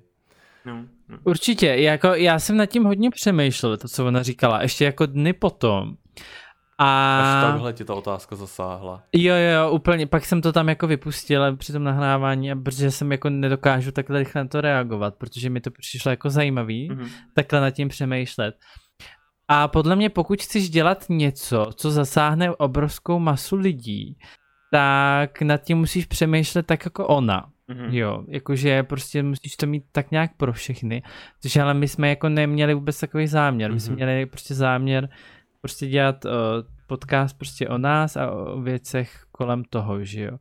[0.68, 1.18] No, no.
[1.24, 5.34] Určitě, jako já jsem nad tím hodně přemýšlel, to, co ona říkala, ještě jako dny
[5.34, 5.96] potom.
[6.78, 7.20] A...
[7.20, 9.04] Až takhle ti ta otázka zasáhla.
[9.16, 13.12] Jo, jo, úplně, pak jsem to tam jako vypustil při tom nahrávání, a protože jsem
[13.12, 17.10] jako nedokážu takhle rychle na to reagovat, protože mi to přišlo jako zajímavý, mm-hmm.
[17.36, 18.56] takhle nad tím přemýšlet.
[19.48, 24.18] A podle mě, pokud chceš dělat něco, co zasáhne obrovskou masu lidí,
[24.72, 27.50] tak nad tím musíš přemýšlet tak jako ona.
[27.70, 27.94] Mm-hmm.
[27.94, 31.04] Jo, jakože prostě musíš to mít tak nějak pro všechny,
[31.42, 33.98] což ale my jsme jako neměli vůbec takový záměr, my jsme mm-hmm.
[33.98, 35.10] měli prostě záměr
[35.62, 36.32] prostě dělat uh,
[36.88, 40.38] podcast prostě o nás a o věcech kolem toho, že jo.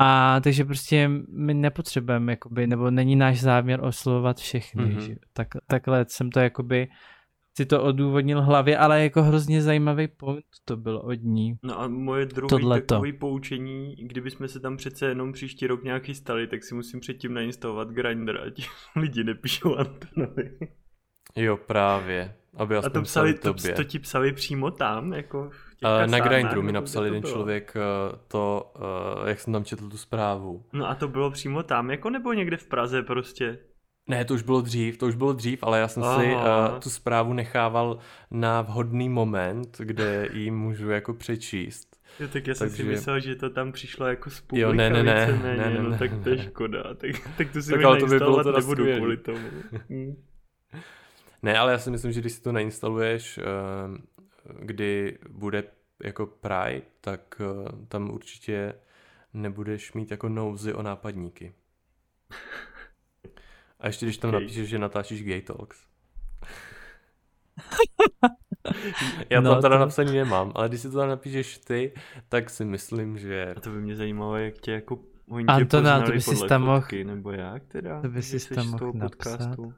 [0.00, 4.98] A takže prostě my nepotřebujeme, jakoby, nebo není náš záměr oslovovat všechny, mm-hmm.
[4.98, 6.88] že tak, takhle jsem to jakoby
[7.56, 11.58] si to odůvodnil hlavě, ale jako hrozně zajímavý point to byl od ní.
[11.62, 16.46] No a moje druhé takové poučení, kdybychom se tam přece jenom příští rok nějak chystali,
[16.46, 20.58] tak si musím předtím nainstalovat Grindr, ať lidi nepíšou Antonovi.
[21.36, 22.34] Jo, právě.
[22.56, 26.72] Aby a to, psali, to, to ti psali přímo tam, jako uh, Na Grindru mi
[26.72, 28.72] napsal jeden člověk uh, to,
[29.20, 30.64] uh, jak jsem tam četl tu zprávu.
[30.72, 33.58] No a to bylo přímo tam, jako nebo někde v Praze prostě?
[34.10, 36.20] Ne, to už bylo dřív, to už bylo dřív, ale já jsem Aha.
[36.20, 37.98] si uh, tu zprávu nechával
[38.30, 41.96] na vhodný moment, kde ji můžu jako přečíst.
[42.20, 42.82] Jo, tak já jsem Takže...
[42.82, 45.82] si myslel, že to tam přišlo jako z jo, ne, ne, ne, ne, ne, ne,
[45.82, 48.52] no tak to je škoda, tak, tak to si tak, ale to by bylo to
[48.52, 49.00] nebudu skvělý.
[49.00, 49.48] kvůli tomu.
[51.42, 53.96] Ne, ale já si myslím, že když si to nainstaluješ, uh,
[54.60, 55.64] kdy bude
[56.04, 58.74] jako Pride, tak uh, tam určitě
[59.34, 61.52] nebudeš mít jako nouzy o nápadníky.
[63.80, 64.40] A ještě když tam okay.
[64.40, 65.78] napíšeš, že natáčíš Gay Talks.
[69.30, 69.80] Já no, to teda to...
[69.80, 71.92] napsaný nemám, ale když si to tam napíšeš ty,
[72.28, 73.54] tak si myslím, že...
[73.56, 74.98] A to by mě zajímalo, jak tě jako
[75.30, 76.86] oni Antona, to by si tam mohl...
[77.04, 78.00] nebo jak teda?
[78.00, 79.38] To by si tam mohl napsat.
[79.38, 79.74] Podcastu.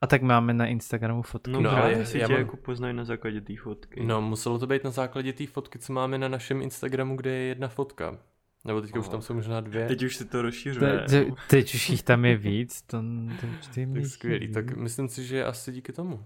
[0.00, 1.50] A tak máme na Instagramu fotky.
[1.50, 2.42] No, no ale já, si já tě mám...
[2.42, 4.02] jako poznají na základě té fotky.
[4.04, 7.46] No, muselo to být na základě té fotky, co máme na našem Instagramu, kde je
[7.46, 8.18] jedna fotka.
[8.64, 9.04] Nebo teďka oh.
[9.04, 9.86] už tam jsou možná dvě.
[9.88, 10.98] Teď už se to rozšiřuje.
[10.98, 12.82] Te, te, teď už jich tam je víc.
[12.82, 13.02] To,
[13.40, 13.46] to
[13.94, 16.24] tak skvělý, tak myslím si, že asi díky tomu.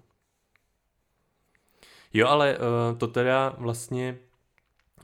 [2.12, 4.18] Jo, ale uh, to teda vlastně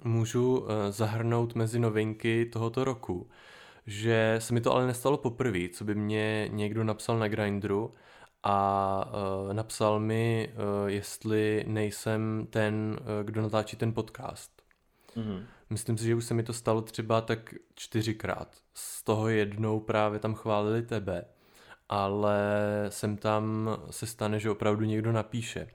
[0.05, 3.31] můžu uh, zahrnout mezi novinky tohoto roku,
[3.87, 7.95] že se mi to ale nestalo poprvé, co by mě někdo napsal na Grindru
[8.43, 9.13] a
[9.47, 14.63] uh, napsal mi, uh, jestli nejsem ten, uh, kdo natáčí ten podcast.
[15.17, 15.45] Mm-hmm.
[15.71, 18.57] Myslím si, že už se mi to stalo třeba tak čtyřikrát.
[18.75, 21.25] Z toho jednou právě tam chválili tebe,
[21.89, 22.41] ale
[22.89, 25.69] sem tam se stane, že opravdu někdo napíše.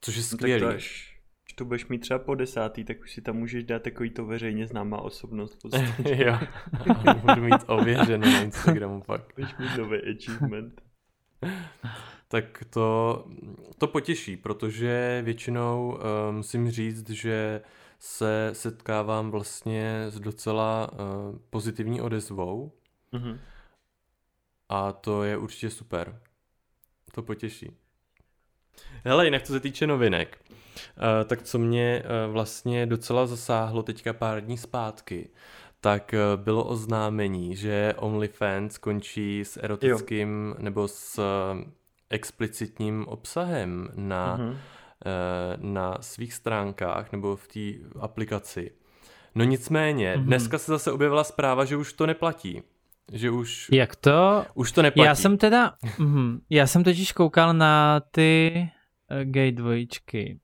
[0.00, 0.62] Což je skvělý.
[0.62, 1.18] No, až,
[1.54, 4.66] to budeš mít třeba po desátý, tak už si tam můžeš dát takový to veřejně
[4.66, 5.58] známá osobnost.
[6.04, 6.38] jo,
[7.20, 9.22] budu mít ověřeno na Instagramu pak.
[9.36, 10.82] Budeš mít nový achievement.
[12.28, 13.24] tak to,
[13.78, 17.60] to potěší, protože většinou uh, musím říct, že
[17.98, 20.98] se setkávám vlastně s docela uh,
[21.50, 22.72] pozitivní odezvou
[23.12, 23.38] mm-hmm.
[24.68, 26.20] a to je určitě super.
[27.12, 27.70] To potěší.
[29.04, 30.54] Hele, jinak co se týče novinek, uh,
[31.26, 35.30] tak co mě uh, vlastně docela zasáhlo teďka pár dní zpátky,
[35.80, 40.62] tak uh, bylo oznámení, že OnlyFans končí s erotickým jo.
[40.62, 41.20] nebo s
[42.10, 44.73] explicitním obsahem na mm-hmm Eh,
[45.56, 48.70] na svých stránkách nebo v té aplikaci.
[49.34, 50.24] No nicméně, mm-hmm.
[50.24, 52.62] dneska se zase objevila zpráva, že už to neplatí.
[53.12, 53.68] Že už...
[53.72, 54.44] Jak to?
[54.54, 55.06] Už to neplatí.
[55.06, 58.52] Já jsem teda, mm, já jsem totiž koukal na ty
[59.10, 60.40] uh, gay dvojičky.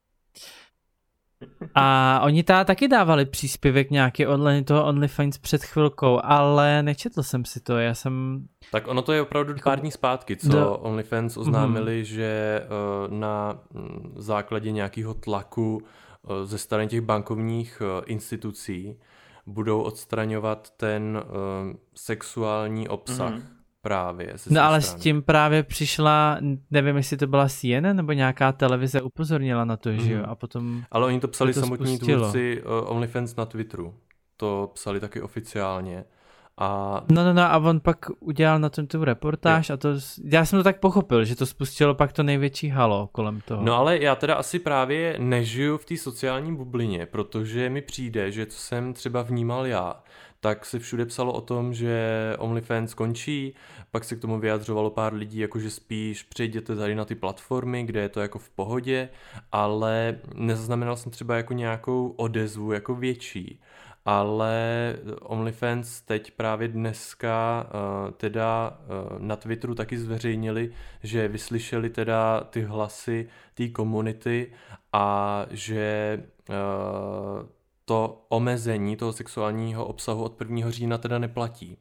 [1.75, 7.45] A oni ta taky dávali příspěvek nějaký online toho OnlyFans před chvilkou, ale nečetl jsem
[7.45, 8.45] si to, já jsem...
[8.73, 9.71] Tak ono to je opravdu jako...
[9.71, 10.77] pár dní zpátky, co do...
[10.77, 12.15] OnlyFans oznámili, mm-hmm.
[12.15, 18.99] že uh, na mm, základě nějakého tlaku uh, ze strany těch bankovních uh, institucí
[19.47, 21.23] budou odstraňovat ten
[21.95, 23.33] sexuální obsah.
[23.33, 24.35] Mm-hmm právě.
[24.51, 25.01] No ale strany.
[25.01, 26.39] s tím právě přišla,
[26.71, 29.99] nevím, jestli to byla CNN nebo nějaká televize upozornila na to, mm.
[29.99, 30.31] že jo, mhm.
[30.31, 33.95] a potom Ale oni to psali to samotní tvůrci uh, OnlyFans na Twitteru.
[34.37, 36.05] To psali taky oficiálně.
[36.63, 37.01] A...
[37.11, 39.73] No, no, no, a on pak udělal na tom tu reportáž je.
[39.73, 39.89] a to,
[40.25, 43.63] já jsem to tak pochopil, že to spustilo pak to největší halo kolem toho.
[43.63, 48.47] No ale já teda asi právě nežiju v té sociální bublině, protože mi přijde, že
[48.47, 50.03] co jsem třeba vnímal já,
[50.41, 53.55] tak se všude psalo o tom, že OnlyFans končí,
[53.91, 58.01] pak se k tomu vyjadřovalo pár lidí, jakože spíš přejděte tady na ty platformy, kde
[58.01, 59.09] je to jako v pohodě,
[59.53, 63.61] ale nezaznamenal jsem třeba jako nějakou odezvu jako větší.
[64.05, 70.73] Ale OnlyFans teď právě dneska uh, teda uh, na Twitteru taky zveřejnili,
[71.03, 74.53] že vyslyšeli teda ty hlasy té komunity
[74.93, 77.47] a že uh,
[77.91, 80.71] to omezení toho sexuálního obsahu od 1.
[80.71, 81.79] října teda neplatí.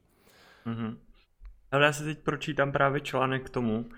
[0.65, 0.97] Mm-hmm.
[1.71, 3.89] Ale já si teď pročítám právě článek k tomu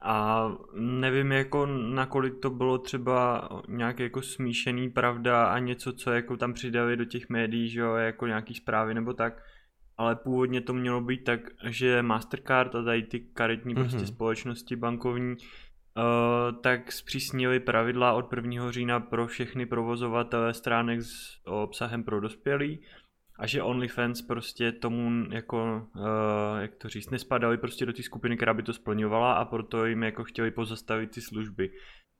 [0.00, 6.36] a nevím jako nakolik to bylo třeba nějaký jako smíšený pravda a něco, co jako
[6.36, 9.42] tam přidali do těch médií, že jo, jako nějaký zprávy nebo tak,
[9.96, 13.80] ale původně to mělo být tak, že Mastercard a tady ty karetní mm-hmm.
[13.80, 14.06] prostě Mhm.
[14.06, 15.36] společnosti bankovní
[16.60, 18.70] tak zpřísnili pravidla od 1.
[18.70, 22.80] října pro všechny provozovatele stránek s obsahem pro dospělí
[23.38, 26.02] a že OnlyFans prostě tomu jako, uh,
[26.60, 30.02] jak to říct, nespadali prostě do té skupiny, která by to splňovala a proto jim
[30.02, 31.70] jako chtěli pozastavit ty služby.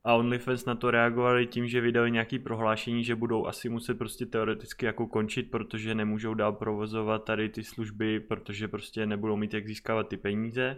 [0.07, 4.27] A OnlyFans na to reagovali tím, že vydali nějaký prohlášení, že budou asi muset prostě
[4.27, 9.67] teoreticky jako končit, protože nemůžou dál provozovat tady ty služby, protože prostě nebudou mít jak
[9.67, 10.77] získávat ty peníze.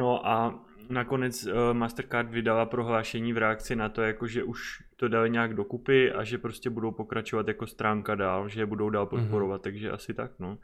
[0.00, 5.08] No a nakonec uh, Mastercard vydala prohlášení v reakci na to, jako že už to
[5.08, 9.06] dali nějak dokupy a že prostě budou pokračovat jako stránka dál, že je budou dál
[9.06, 9.64] podporovat, mm-hmm.
[9.64, 10.58] takže asi tak, no.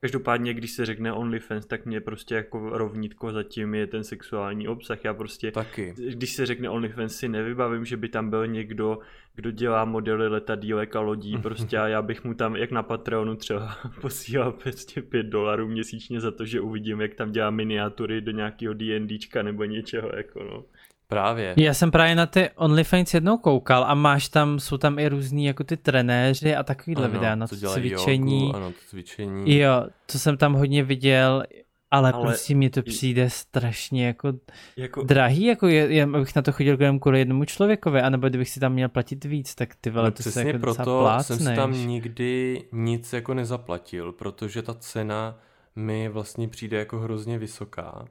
[0.00, 5.04] Každopádně, když se řekne OnlyFans, tak mě prostě jako rovnítko zatím je ten sexuální obsah.
[5.04, 5.94] Já prostě, Taky.
[5.96, 8.98] když se řekne OnlyFans, si nevybavím, že by tam byl někdo,
[9.34, 13.36] kdo dělá modely letadílek a lodí prostě a já bych mu tam, jak na Patreonu
[13.36, 18.32] třeba, posílal prostě 5 dolarů měsíčně za to, že uvidím, jak tam dělá miniatury do
[18.32, 20.64] nějakého D&Dčka nebo něčeho, jako no.
[21.10, 21.54] Právě.
[21.56, 25.44] Já jsem právě na ty OnlyFans jednou koukal a máš tam, jsou tam i různý
[25.44, 28.46] jako ty trenéři a takovýhle Ano, videa na to cvičení.
[28.46, 29.58] Jogu, ano, to cvičení.
[29.58, 31.42] Jo, to jsem tam hodně viděl,
[31.90, 34.32] ale, Ale prostě mi to přijde strašně jako
[34.76, 38.48] Jako, drahý, jako je, je, abych na to chodil jenom kvůli jednomu člověkovi, anebo kdybych
[38.48, 41.54] si tam měl platit víc, tak ty vole, No to se jako proto jsem si
[41.54, 45.38] tam nikdy nic jako nezaplatil, protože ta cena
[45.76, 48.04] mi vlastně přijde jako hrozně vysoká.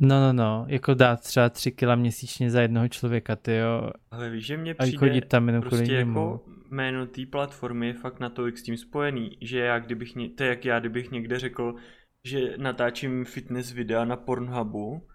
[0.00, 4.30] No, no, no, jako dát třeba tři kila měsíčně za jednoho člověka, ty jo, ale
[4.30, 4.98] víš, že mě a přijde...
[4.98, 6.20] chodit tam jenom kvůli Prostě němu.
[6.20, 10.42] jako jméno té platformy je fakt natolik s tím spojený, že já kdybych, ně, to
[10.42, 11.74] je jak já, kdybych někde řekl,
[12.24, 15.06] že natáčím fitness videa na Pornhubu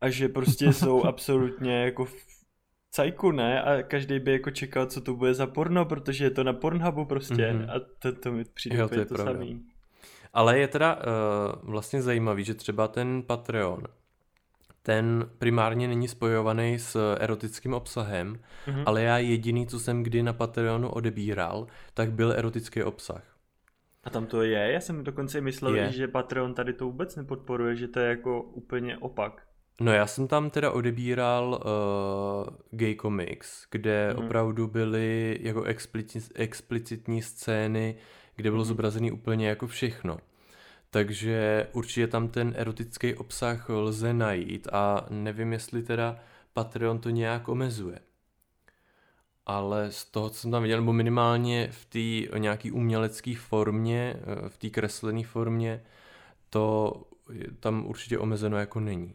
[0.00, 2.14] a že prostě jsou absolutně jako v
[2.90, 3.62] cajku, ne?
[3.62, 7.04] A každý by jako čekal, co to bude za porno, protože je to na Pornhubu
[7.04, 7.70] prostě Mhm.
[7.70, 9.32] a to, to mi přijde Jo, to je to, pravda.
[9.32, 9.62] samý.
[10.32, 11.02] Ale je teda uh,
[11.70, 13.82] vlastně zajímavý, že třeba ten Patreon,
[14.86, 18.82] ten primárně není spojovaný s erotickým obsahem, Mhm.
[18.86, 23.22] ale já jediný, co jsem kdy na Patreonu odebíral, tak byl erotický obsah.
[24.04, 24.72] A tam to je?
[24.72, 25.92] Já jsem dokonce myslel, Je.
[25.92, 29.42] že Patreon tady to vůbec nepodporuje, že to je jako úplně opak.
[29.80, 34.24] No já jsem tam teda odebíral uh, gay comics, kde Mhm.
[34.24, 37.96] opravdu byly jako explicitní, explicitní scény,
[38.36, 38.68] kde bylo Mhm.
[38.68, 40.16] zobrazený úplně jako všechno.
[40.96, 46.16] Takže určitě tam ten erotický obsah lze najít a nevím, jestli teda
[46.52, 47.98] Patreon to nějak omezuje.
[49.46, 54.48] Ale z toho, co jsem tam viděl, nebo minimálně v té nějaký umělecké formě, eh,
[54.48, 55.82] v té kreslené formě,
[56.50, 56.92] to
[57.60, 59.14] tam určitě omezeno jako není.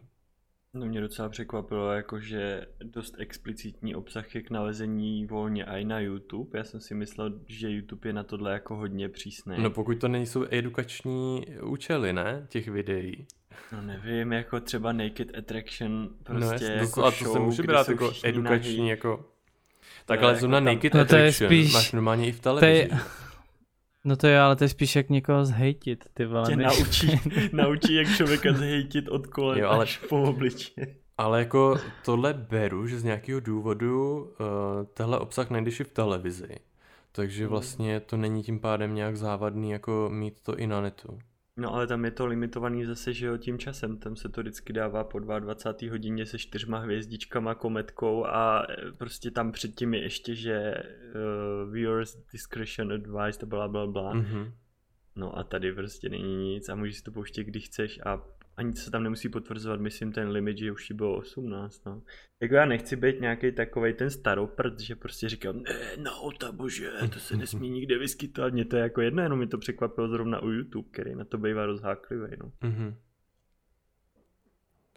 [0.73, 6.57] No mě docela překvapilo, jakože dost explicitní obsah je k nalezení volně i na YouTube.
[6.57, 9.55] Já jsem si myslel, že YouTube je na tohle jako hodně přísný.
[9.59, 12.45] No pokud to nejsou edukační účely, ne?
[12.49, 13.25] Těch videí.
[13.71, 17.63] no nevím, jako třeba Naked Attraction, prostě no jako to, a to show, se může
[17.63, 18.89] brát jako edukační, nahý.
[18.89, 19.25] jako...
[19.89, 22.31] je Tak ale jako zrovna tam- Naked No to je Attraction spíš- máš normálně i
[22.31, 22.71] v To televizi.
[22.91, 22.99] je,
[24.03, 26.47] no to je, ale to je spíš jak někoho zhejtit, ty vole.
[26.49, 27.19] Tě než- naučí,
[27.53, 30.97] naučí, jak člověka zhejtit od kolen Jo, ale- až po obličeji.
[31.17, 34.25] Ale jako tohle beru, že z nějakého důvodu uh,
[34.93, 36.55] tenhle obsah najdeš i v televizi.
[37.11, 37.49] Takže Hmm.
[37.51, 41.19] vlastně to není tím pádem nějak závadný jako mít to i na netu.
[41.57, 43.97] No ale tam je to limitovaný zase, že jo, tím časem.
[43.97, 45.91] Tam se to vždycky dává po 22.
[45.91, 52.17] hodině se čtyřma hvězdičkama, kometkou a e, prostě tam předtím je ještě, že uh, viewers
[52.31, 54.13] discretion advised bla bla bla.
[54.13, 54.53] Mhm.
[55.15, 58.21] No a tady prostě není nic a můžeš si to pouštět, kdy chceš a
[58.61, 62.01] ani se tam nemusí potvrzovat, myslím, ten limit, že už jí bylo 18, no.
[62.39, 66.91] Jako já nechci být nějaký takovej ten staroprd, že prostě říkám, ne, no, ta bože,
[67.13, 70.43] to se nesmí nikde vyskytovat, mě to je jako jedno, jenom mi to překvapilo zrovna
[70.43, 72.51] u YouTube, který na to bývá rozháklivý, no.
[72.69, 72.95] Mhm.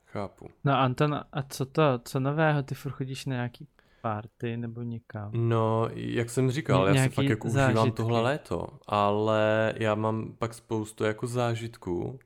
[0.07, 0.49] Chápu.
[0.65, 3.69] No Anton, a co to, co nového, ty furt chodíš na nějaký
[4.03, 5.31] party nebo někam?
[5.35, 10.37] No, jak jsem říkal, Ně- já si fakt jako užívám tohle léto, ale já mám
[10.39, 12.19] pak spoustu jako zážitků,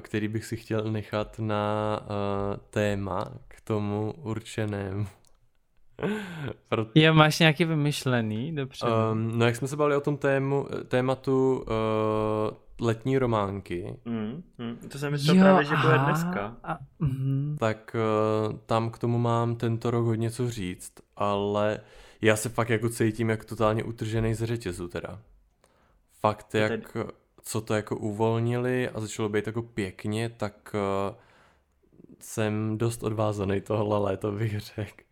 [0.00, 5.06] který bych si chtěl nechat na uh, téma k tomu určenému.
[6.68, 8.86] Proto, Jo, máš nějaký vymyšlený, dobře.
[9.12, 14.88] um, no jak jsme se bavili o tom tému, tématu uh, letní románky, Mm, mm.
[14.88, 16.56] To jsem myslel právě, že bude dneska.
[16.64, 17.56] A, mhm.
[17.60, 17.96] tak
[18.50, 21.80] uh, tam k tomu mám tento rok hodně co říct, ale
[22.22, 25.18] já se fakt jako cítím jak totálně utržený z řetězu teda.
[26.20, 27.04] Fakt jak, tedy-
[27.42, 31.16] co to jako uvolnili a začalo být jako pěkně, tak uh,
[32.20, 35.02] jsem dost odvázaný tohle léto bych řekl.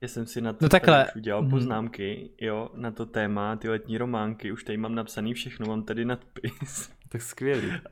[0.00, 1.06] Já jsem si na to No takhle.
[1.08, 1.50] už udělal Mhm.
[1.50, 6.04] poznámky, jo, na to téma, ty letní románky, už tady mám napsaný všechno, mám tady
[6.04, 6.90] nadpis.
[7.08, 7.72] Tak skvělý.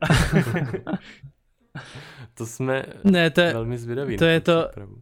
[2.33, 4.17] to jsme Ne, to je, velmi zvědaví.
[4.17, 5.01] to je to- přípravu.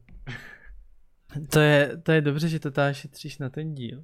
[1.51, 4.03] to je, to je dobře, že to tady šetříš na ten díl.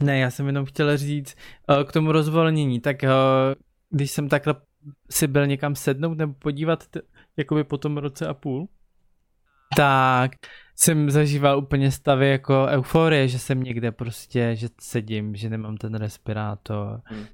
[0.00, 1.36] Ne, já jsem jenom chtěl říct
[1.70, 3.10] eh, k tomu rozvolnění, tak eh,
[3.90, 4.54] když jsem takhle
[5.10, 7.00] si byl někam sednout nebo podívat t-
[7.36, 8.68] jakoby po tom roce a půl,
[9.76, 10.30] tak
[10.76, 15.94] jsem zažíval úplně stavy jako euforie, že jsem někde prostě, že sedím, že nemám ten
[15.94, 17.00] respirátor.
[17.04, 17.24] Hmm.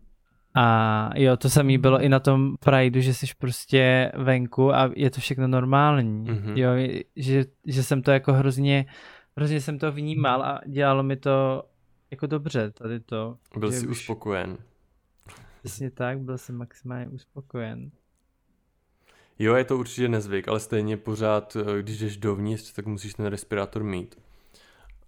[0.54, 5.10] A jo, to samé bylo i na tom Prideu, že jsi prostě venku a je
[5.10, 6.30] to všechno normální.
[6.30, 6.56] Mhm.
[6.56, 6.70] Jo,
[7.16, 8.86] že, že jsem to jako hrozně,
[9.36, 11.64] hrozně jsem to vnímal a dělalo mi to
[12.10, 13.38] jako dobře tady to.
[13.58, 14.58] Byl jsi už- uspokojen.
[15.62, 17.90] Přesně tak, byl jsem maximálně uspokojen.
[19.38, 23.26] Jo, je to určitě nezvyk, ale stejně pořád, eh, když jdeš dovnitř, tak musíš ten
[23.26, 24.20] respirátor mít.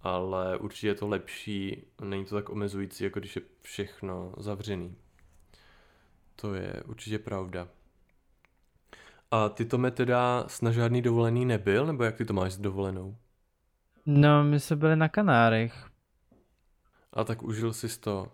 [0.01, 4.95] Ale určitě je to lepší, není to tak omezující, jako když je všechno zavřený.
[6.35, 7.67] To je určitě pravda.
[9.31, 13.17] A ty to teda na žádný dovolený nebyl, nebo jak ty to máš s dovolenou?
[14.05, 15.90] No, my jsme byli na Kanárech.
[17.13, 18.31] A tak užil jsi to.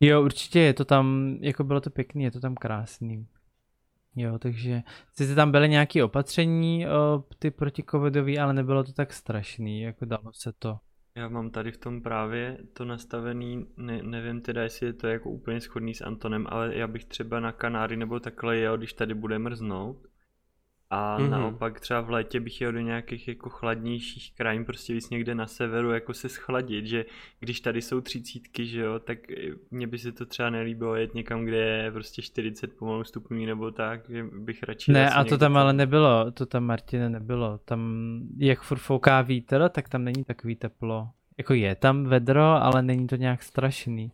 [0.00, 3.26] Jo, určitě je to tam, jako bylo to pěkný, je to tam krásný.
[4.16, 9.82] Jo, takže sice tam byly nějaké opatření, o, ty protikovidový, ale nebylo to tak strašný,
[9.82, 10.78] jako dalo se to.
[11.14, 15.30] Já mám tady v tom právě to nastavený, ne, nevím teda, jestli je to jako
[15.30, 19.14] úplně schodný s Antonem, ale já bych třeba na Kanáry nebo takhle jel, když tady
[19.14, 20.06] bude mrznout.
[20.90, 21.26] A Mhm.
[21.26, 21.30] mm-hmm.
[21.30, 25.46] naopak třeba v létě bych jel do nějakých jako chladnějších krajin, prostě víc někde na
[25.46, 27.04] severu, jako se schladit, že
[27.40, 29.18] když tady jsou třicítky, že jo, tak
[29.70, 33.70] mně by se to třeba nelíbilo jet někam, kde je prostě 40 pomalu stupňů nebo
[33.70, 37.58] tak, že bych radši Ne, a to tam ale nebylo, to tam Martine nebylo.
[37.58, 37.80] Tam,
[38.36, 41.08] jak furt fouká vítr, tak tam není takový teplo.
[41.38, 44.12] Jako je tam vedro, ale není to nějak strašný.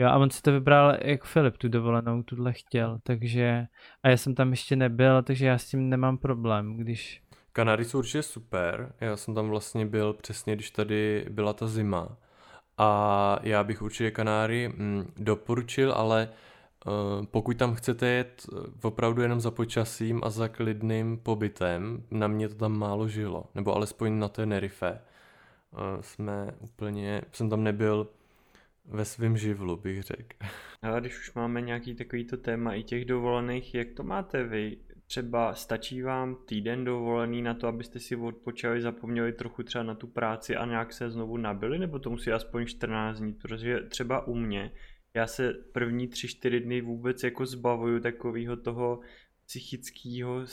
[0.00, 3.66] Jo, a on si to vybral jak Filip tu dovolenou, tuhle chtěl, takže
[4.02, 7.98] a já jsem tam ještě nebyl, takže já s tím nemám problém, když Kanáry jsou
[7.98, 8.92] určitě super.
[9.00, 12.16] Já jsem tam vlastně byl přesně, když tady byla ta zima.
[12.78, 16.28] A já bych určitě Kanáry mm, doporučil, ale
[16.86, 22.26] uh, pokud tam chcete jet eh, opravdu jenom za počasím a za klidným pobytem, na
[22.26, 23.44] mě to tam málo žilo.
[23.54, 25.00] Nebo alespoň na Tenerife.
[25.72, 28.06] Uh, jsme úplně, jsem tam nebyl
[28.90, 30.36] ve svém živlu, bych řekl.
[30.82, 34.76] Ale když už máme nějaký takovýto téma i těch dovolených, jak to máte vy?
[35.06, 40.06] Třeba stačí vám týden dovolený na to, abyste si odpočali, zapomněli trochu třeba na tu
[40.06, 44.34] práci a nějak se znovu nabili, nebo to musí aspoň 14 dní, protože třeba u
[44.34, 44.72] mě,
[45.14, 49.00] já se první 3-4 dny vůbec jako zbavuju takového toho
[49.46, 50.44] psychického,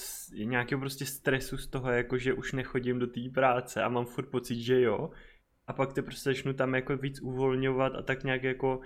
[0.43, 4.29] nějakého prostě stresu z toho, jako že už nechodím do té práce a mám furt
[4.29, 5.09] pocit, že jo.
[5.67, 8.79] A pak te prostě začnu tam jako víc uvolňovat a tak nějak jako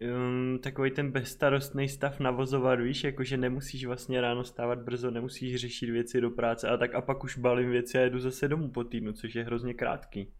[0.00, 5.56] um, takový ten bezstarostný stav navozovat, víš, jako že nemusíš vlastně ráno stávat brzo, nemusíš
[5.56, 8.70] řešit věci do práce a tak a pak už balím věci a jedu zase domů
[8.70, 10.32] po týdnu, což je hrozně krátký.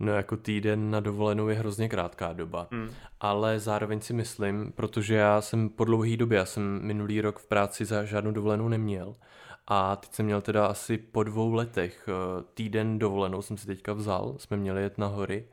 [0.00, 2.68] No jako týden na dovolenou je hrozně krátká doba.
[2.70, 2.90] Hmm.
[3.20, 7.48] ale zároveň si myslím, protože já jsem po dlouhé době, já jsem minulý rok v
[7.48, 9.16] práci za žádnou dovolenou neměl
[9.70, 13.92] a teď jsem měl teda asi po dvou letech eh, týden dovolenou jsem si teďka
[13.92, 15.44] vzal, jsme měli jet na hory,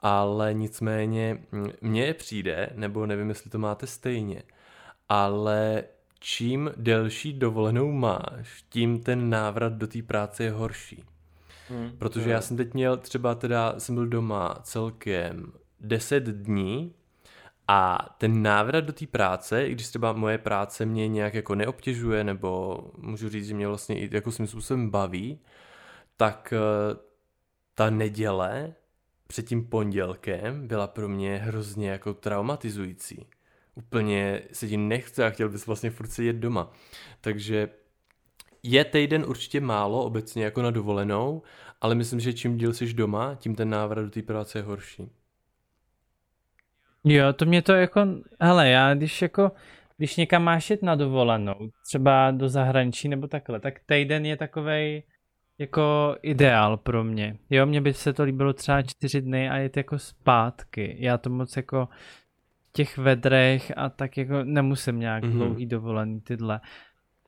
[0.00, 4.42] ale nicméně mm, mně přijde, nebo nevím, jestli to máte stejně,
[5.08, 5.84] ale
[6.18, 11.04] čím delší dovolenou máš, tím ten návrat do té práce je horší.
[11.68, 11.92] Hmm.
[11.98, 16.94] Protože já jsem teď měl třeba teda, jsem byl doma celkem 10 dní
[17.68, 22.24] a ten návrat do té práce, i když třeba moje práce mě nějak jako neobtěžuje,
[22.24, 25.40] nebo můžu říct, že mě vlastně i jako svým způsobem baví,
[26.16, 26.96] tak eh,
[27.74, 28.74] ta neděle
[29.26, 33.26] před tím pondělkem byla pro mě hrozně jako traumatizující.
[33.74, 36.72] Úplně se ti nechce a chtěl bys vlastně furt sedět doma.
[37.20, 37.68] Takže
[38.62, 41.42] je týden určitě málo obecně jako na dovolenou,
[41.80, 45.10] ale myslím, že čím díl jsi doma, tím ten návrat do té práce je horší.
[47.08, 48.06] Jo, to mě to jako,
[48.40, 49.52] hele, já když jako,
[49.96, 51.54] když někam máš jet na dovolenou,
[51.86, 55.02] třeba do zahraničí nebo takhle, tak týden je takovej
[55.58, 57.36] jako ideál pro mě.
[57.50, 60.96] Jo, mně by se to líbilo třeba čtyři dny a jet jako zpátky.
[60.98, 61.88] Já to moc jako
[62.68, 65.32] v těch vedrech a tak jako nemusím nějak Mhm.
[65.32, 65.36] mm-hmm.
[65.36, 66.60] dlouhý dovolený tyhle.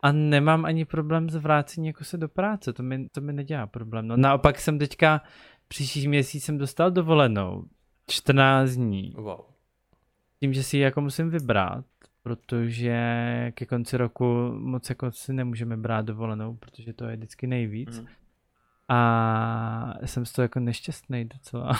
[0.02, 3.66] A nemám ani problém s vrácením jako se do práce, to mi, to mi nedělá
[3.66, 4.08] problém.
[4.08, 5.20] No naopak jsem teďka
[5.68, 7.64] příští měsíc jsem dostal dovolenou
[8.10, 9.40] 14 dní Wow.
[10.40, 11.84] Tím, že si ji jako musím vybrat,
[12.22, 12.98] protože
[13.54, 17.98] ke konci roku moc jako si nemůžeme brát dovolenou, protože to je vždycky nejvíc.
[17.98, 18.08] Mhm.
[18.88, 21.72] a jsem z toho jako nešťastný docela.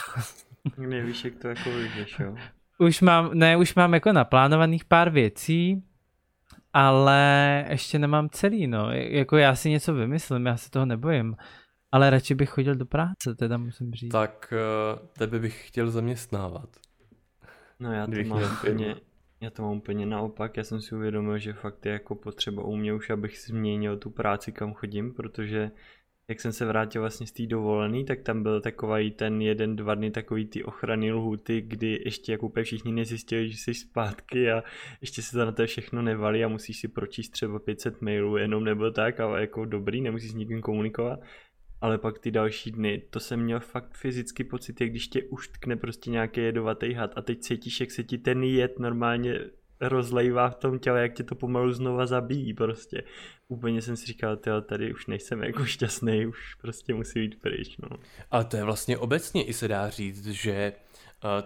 [0.77, 2.35] Nevíš, jak to jako vyjdeš, jo?
[2.77, 5.83] Už mám, ne, už mám jako naplánovaných pár věcí,
[6.73, 8.91] ale ještě nemám celý, no.
[8.91, 11.35] Jako já si něco vymyslím, já se toho nebojím.
[11.91, 14.11] Ale radši bych chodil do práce, teda musím říct.
[14.11, 16.69] Tak uh, tebe bych chtěl zaměstnávat.
[17.79, 18.95] No já to mám úplně,
[19.41, 22.75] já to mám úplně naopak, já jsem si uvědomil, že fakt je jako potřeba u
[22.75, 25.71] mě už, abych změnil tu práci, kam chodím, protože
[26.29, 29.95] jak jsem se vrátil vlastně z té dovolený, tak tam byl takový ten jeden, dva
[29.95, 34.63] dny takový ty ochrany lhuty, kdy ještě jako úplně všichni nezjistili, že jsi zpátky a
[35.01, 38.63] ještě se to na to všechno nevalí a musíš si pročíst třeba 500 mailů jenom
[38.63, 41.19] nebo tak, ale jako dobrý, nemusíš s nikým komunikovat.
[41.81, 45.47] Ale pak ty další dny, to jsem měl fakt fyzický pocit, jak když tě už
[45.47, 49.39] tkne prostě nějaký jedovatý had a teď cítíš, jak se ti ten jed normálně
[49.81, 53.03] rozlejvá v tom těle, jak tě to pomalu znova zabíjí prostě.
[53.47, 57.77] Úplně jsem si říkal, tyjo, tady už nejsem jako šťastný, už prostě musí být pryč,
[57.77, 57.97] no.
[58.31, 60.73] Ale to je vlastně obecně i se dá říct, že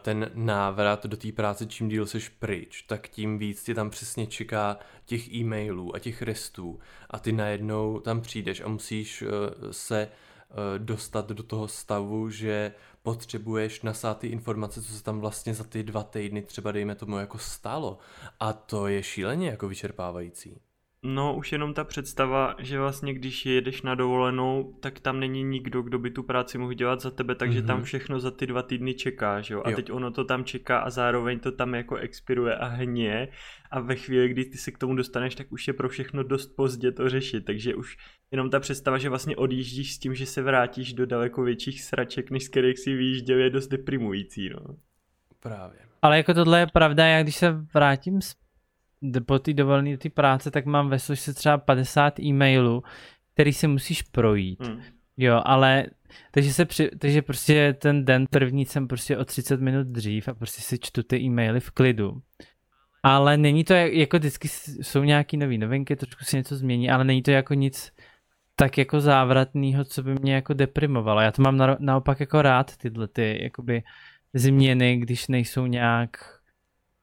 [0.01, 4.27] ten návrat do té práce, čím díl seš pryč, tak tím víc tě tam přesně
[4.27, 9.27] čeká těch e-mailů a těch restů a ty najednou tam přijdeš a musíš eh,
[9.73, 12.71] se eh, dostat do toho stavu, že
[13.03, 17.17] potřebuješ nasát ty informace, co se tam vlastně za ty dva týdny třeba dejme tomu
[17.17, 17.97] jako stalo.
[18.39, 20.59] A to je šíleně jako vyčerpávající.
[21.05, 25.81] No, už jenom ta představa, že vlastně když jedeš na dovolenou, tak tam není nikdo,
[25.81, 27.67] kdo by tu práci mohl dělat za tebe, takže mm-hmm.
[27.67, 27.85] tam mhm.
[27.85, 29.61] všechno za ty dva týdny čeká, že jo?
[29.65, 29.75] A jo.
[29.75, 33.27] teď ono to tam čeká a zároveň to tam jako expiruje a hně
[33.71, 36.47] a ve chvíli, kdy ty se k tomu dostaneš, tak už je pro všechno dost
[36.47, 37.97] pozdě to řešit, takže už
[38.31, 42.31] jenom ta představa, že vlastně odjíždíš s tím, že se vrátíš do daleko větších sraček,
[42.31, 44.75] než z kterých si vyjížděl, je dost deprimující, no.
[45.39, 45.79] Právě.
[46.01, 48.21] Ale jako tohle je pravda, já když se vrátím
[49.25, 52.83] po té dovolené do té práce, tak mám ve složce třeba 50 e-mailů,
[53.33, 54.67] který si musíš projít.
[54.67, 54.81] Hmm.
[55.17, 55.85] Jo, ale
[56.31, 60.33] takže, se při, takže prostě ten den první jsem prostě o 30 minut dřív a
[60.33, 62.21] prostě si čtu ty e-maily v klidu.
[63.03, 64.47] Ale není to jako vždycky
[64.81, 67.91] jsou nějaký nové novinky, trošku se něco změní, ale není to jako nic
[68.55, 71.21] tak jako závratného, co by mě jako deprimovalo.
[71.21, 73.83] Já to mám na, naopak jako rád, tyhle ty jakoby
[74.33, 76.09] změny, když nejsou nějak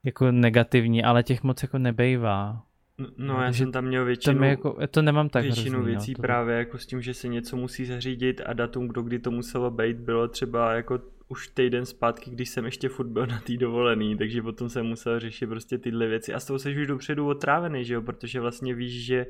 [0.05, 2.63] jako negativní, ale těch moc jako nebejvá.
[2.99, 6.15] No, no já jsem tam měl většinu, to, jako, to nemám tak většinu hrozný, věcí
[6.19, 9.31] no, právě jako s tím, že se něco musí zařídit a datum, kdo kdy to
[9.31, 13.57] muselo být, bylo třeba jako už týden zpátky, když jsem ještě furt byl na té
[13.57, 17.27] dovolený, takže potom jsem musel řešit prostě tyhle věci a z toho seš už dopředu
[17.27, 19.27] otrávený, že jo, protože vlastně víš, že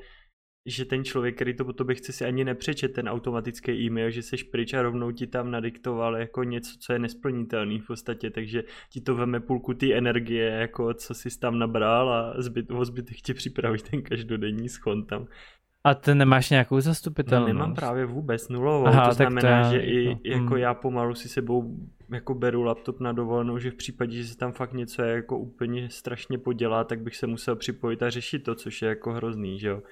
[0.66, 4.22] že ten člověk, který to po tobě chce, si ani nepřečet ten automatický e-mail, že
[4.22, 8.64] seš pryč a rovnou ti tam nadiktoval jako něco, co je nesplnitelný v podstatě, takže
[8.90, 13.16] ti to veme půlku té energie, jako co jsi tam nabral a zbyt, o zbytek
[13.16, 15.26] ti připraví ten každodenní schon tam.
[15.84, 17.52] A ty nemáš nějakou zastupitelnost?
[17.52, 20.18] No, nemám právě vůbec nulovou, Aha, to znamená, to já, že i no.
[20.24, 20.56] jako hmm.
[20.56, 21.76] já pomalu si sebou
[22.12, 25.90] jako beru laptop na dovolenou, že v případě, že se tam fakt něco jako úplně
[25.90, 29.68] strašně podělá, tak bych se musel připojit a řešit to, což je jako hrozný, že
[29.68, 29.82] jo.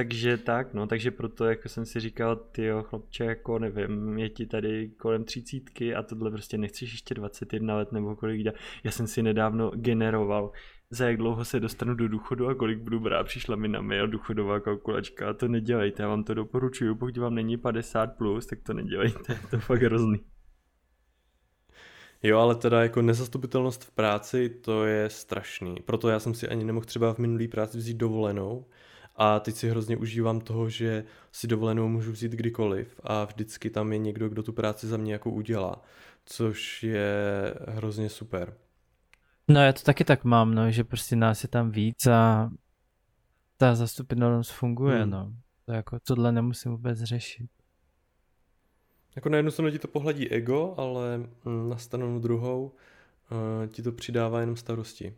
[0.00, 4.28] Takže tak, no, takže proto jako jsem si říkal, ty jo, chlapče, jako nevím, je
[4.28, 8.56] ti tady kolem třicítky a tohle prostě nechceš ještě 21 let nebo kolik dělat.
[8.84, 10.52] Já jsem si nedávno generoval,
[10.90, 13.26] za jak dlouho se dostanu do důchodu a kolik budu brát.
[13.26, 17.34] Přišla mi na mail důchodová kalkulačka a to nedělejte, já vám to doporučuju, pokud vám
[17.34, 20.20] není 50 plus, tak to nedělejte, to je fakt hrozný.
[22.22, 25.76] Jo, ale teda jako nezastupitelnost v práci, to je strašný.
[25.84, 28.66] Proto já jsem si ani nemohl třeba v minulý práci vzít dovolenou,
[29.22, 33.92] a teď si hrozně užívám toho, že si dovolenou můžu vzít kdykoliv a vždycky tam
[33.92, 35.82] je někdo, kdo tu práci za mě jako udělá,
[36.24, 37.14] což je
[37.68, 38.54] hrozně super.
[39.48, 42.50] No já to taky tak mám, no, že prostě nás je tam víc a
[43.56, 45.10] ta zastupitelnost funguje, hmm.
[45.10, 45.32] no.
[45.66, 47.50] To jako tohle nemusím vůbec řešit.
[49.16, 52.64] Jako na jednu stranu ti to pohladí ego, ale mm, na stranu druhou
[53.30, 55.14] uh, ti to přidává jenom starosti.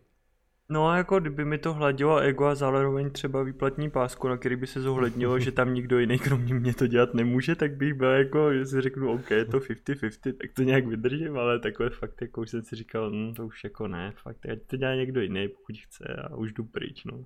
[0.73, 4.57] No a jako kdyby mi to hladilo ego a zároveň třeba výplatní pásku, na který
[4.57, 8.11] by se zohlednilo, že tam nikdo jiný kromě mě to dělat nemůže, tak bych byl
[8.11, 12.23] jako, že si řeknu, OK, je to 50-50, tak to nějak vydržím, ale takové fakt,
[12.23, 15.21] jako už jsem si říkal, hm, to už jako ne, fakt, ať to dělá někdo
[15.21, 17.25] jiný, pokud chce a už jdu pryč, no.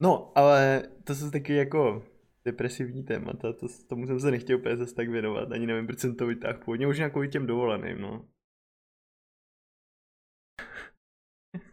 [0.00, 2.02] No, ale to jsou taky jako
[2.44, 6.14] depresivní témata, to, tomu jsem se nechtěl úplně zase tak věnovat, ani nevím, proč jsem
[6.14, 8.24] to vytáhl původně, už nějakou těm dovoleným, no.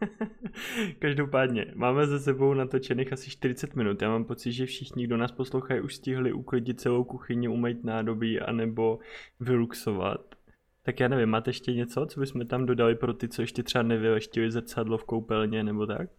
[0.98, 4.02] Každopádně, máme za sebou natočených asi 40 minut.
[4.02, 8.40] Já mám pocit, že všichni, kdo nás poslouchají, už stihli uklidit celou kuchyni, umýt nádobí
[8.40, 8.98] anebo
[9.40, 10.34] vyluxovat.
[10.82, 13.82] Tak já nevím, máte ještě něco, co bychom tam dodali pro ty, co ještě třeba
[13.82, 16.10] nevyleštili zrcadlo v koupelně nebo tak?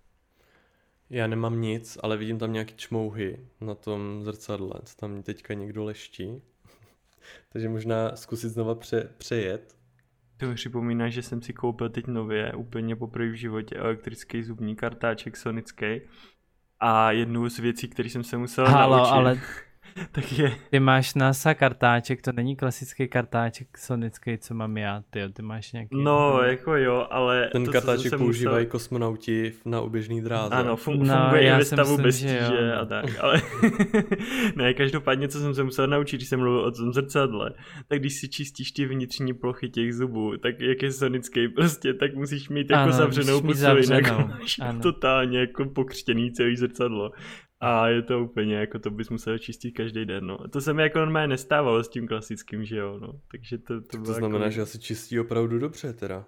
[1.10, 5.84] Já nemám nic, ale vidím tam nějaký čmouhy na tom zrcadle, co tam teďka někdo
[5.84, 6.42] leští.
[7.50, 9.81] Takže možná zkusit znova pře- přejet.
[10.42, 14.76] To mi připomíná, že jsem si koupil teď nově, úplně poprvé v životě, elektrický zubní
[14.76, 16.02] kartáček sonický.
[16.80, 19.42] A jednu z věcí, které jsem se musel Halo, naučit, ale
[20.12, 25.20] tak je, ty máš NASA kartáček, to není klasický kartáček sonický, co mám já, ty,
[25.34, 26.04] ty máš nějaký...
[26.04, 28.72] no jako jo, ale Ten to, kartáček se používají musel...
[28.72, 30.56] kosmonauti na oběžný dráze.
[30.56, 32.50] Ano, fun- No, funguje já i ve stavu myslím, bez že jo.
[32.50, 33.42] tíže a tak, ale
[34.56, 37.52] ne, každopádně, co jsem se musel naučit, když jsem mluvil o tom zrcadle,
[37.88, 42.16] tak když si čistíš ty vnitřní plochy těch zubů, tak jak je sonický prostě, tak
[42.16, 47.12] musíš mít jako Ano, zavřenou pusu, jinak máš totálně jako pokřtěný celý zrcadlo.
[47.62, 50.38] A je to úplně, jako to bys musel čistit každý den, no.
[50.38, 53.22] To se mi jako normálně nestávalo s tím klasickým, že jo, no.
[53.32, 54.54] Takže to, to, To bylo znamená, jako...
[54.54, 56.26] že asi čistí opravdu dobře teda.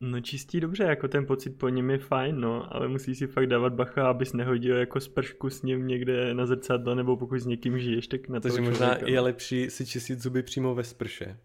[0.00, 3.46] No čistí dobře, jako ten pocit po něm je fajn, no, ale musíš si fakt
[3.46, 7.78] dávat bacha, abys nehodil jako spršku s ním někde na zrcadlo, nebo pokud s někým
[7.78, 11.38] žiješ, tak na Takže toho možná člověka, je lepší si čistit zuby přímo ve sprše.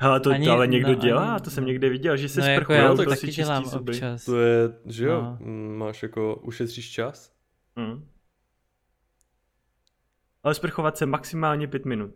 [0.00, 2.40] Hele, to, Ani- to ale někdo no, dělá, ani- to jsem někde viděl, že se
[2.40, 3.92] no jako sprchujou, já to si taky čistí dělám zuby.
[3.92, 4.24] občas.
[4.24, 5.38] To je, že jo, No.
[5.40, 7.32] mm, máš jako, ušetříš čas?
[7.76, 8.04] Mm.
[10.42, 12.10] Ale sprchovat se maximálně pět minut.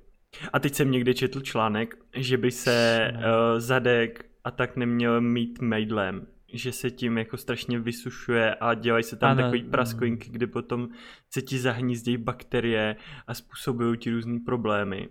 [0.53, 3.19] A teď jsem někde četl článek, že by se No.
[3.21, 6.27] uh, zadek a tak neměl mít mejdlem.
[6.53, 9.71] Že se tím jako strašně vysušuje a dělají se tam Ano, takový mm.
[9.71, 10.89] prasklinky, kde potom
[11.31, 12.97] se ti zahnízdějí bakterie
[13.27, 15.09] a způsobují ti různý problémy.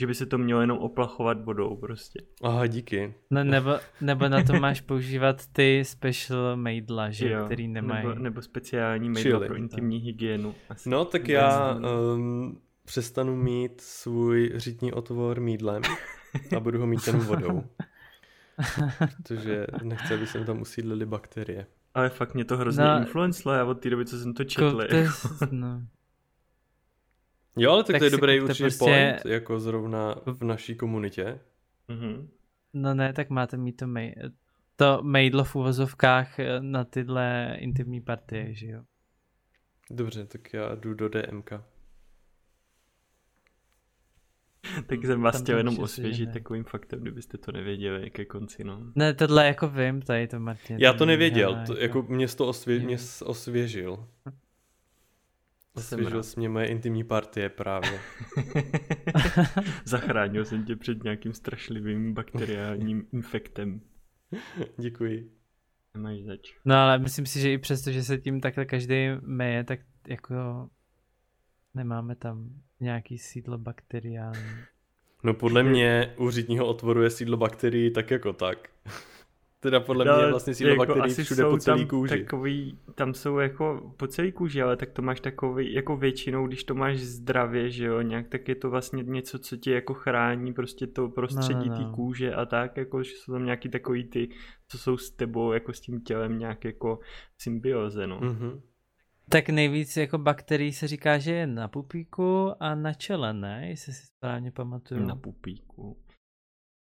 [0.00, 2.20] Že by se to mělo jenom oplachovat vodou prostě.
[2.42, 3.14] Aha, díky.
[3.30, 3.70] No, nebo,
[4.00, 8.06] nebo na to máš používat ty special mejdla, že, Jo, který nemají.
[8.08, 9.46] Nebo, nebo speciální Chili.
[9.46, 10.54] pro intimní hygienu.
[10.68, 10.88] Asi.
[10.90, 11.74] No, tak já
[12.14, 15.82] um, přestanu mít svůj řitní otvor mídlem
[16.56, 17.62] a budu ho mít jenom vodou.
[18.98, 21.66] Protože nechci, aby se tam usídlily bakterie.
[21.94, 22.98] Ale fakt mě to hrozně No.
[22.98, 24.78] influencelo, já od té doby, co jsem to četl.
[24.80, 25.08] Ko- to je,
[25.50, 25.82] no.
[27.56, 31.40] Jo, ale tak, Tak to je dobrý určitě prostě- point, jako zrovna v naší komunitě.
[31.88, 32.28] Mhm.
[32.72, 34.14] no ne, tak máte mít to, mej,
[34.76, 38.82] to mejdlo v uvozovkách eh, na tyhle intimní partie, že jo.
[39.90, 41.50] Dobře, tak já jdu do DMK.
[44.86, 46.32] Tak jsem vás chtěl jenom osvěžit ne.
[46.32, 48.80] takovým faktem, kdybyste to nevěděli ke konci, no.
[48.94, 50.76] Ne, tohle jako vím, tady to Martin.
[50.80, 54.08] Já to nevěděl, to, jako mě to osvě, mě osvěžil.
[55.78, 58.00] Jsem Osvěžil jsi mě moje intimní partie právě.
[59.84, 63.80] Zachránil jsem tě před nějakým strašlivým bakteriálním infektem.
[64.76, 65.30] Děkuji.
[65.94, 66.54] Nemáš zač.
[66.64, 70.34] No ale myslím si, že i přesto, že se tím takhle každý meje, tak jako
[71.74, 72.50] nemáme tam
[72.80, 74.50] nějaký sídlo bakteriální.
[75.22, 78.70] No podle mě u řitního otvoru je sídlo bakterií tak jako tak.
[79.64, 82.18] Teda podle mě je vlastně sídlo bakterií jako asi všude jsou po celý tam kůži.
[82.18, 86.64] Takový, tam jsou jako po celý kůži, ale tak to máš takový, jako většinou, když
[86.64, 90.52] to máš zdravě, že jo, nějak, tak je to vlastně něco, co ti jako chrání
[90.52, 91.92] prostě to prostředí No, no, té no.
[91.92, 94.28] kůže a tak, jako, že jsou tam nějaký takový ty,
[94.68, 96.98] co jsou s tebou, jako s tím tělem nějak jako
[97.38, 98.20] symbioze, no.
[98.20, 98.60] Mhm.
[99.30, 103.68] Tak nejvíc jako bakterií se říká, že je na pupíku a na čele, ne?
[103.68, 105.06] Jestli si správně pamatuju.
[105.06, 106.02] Na pupíku.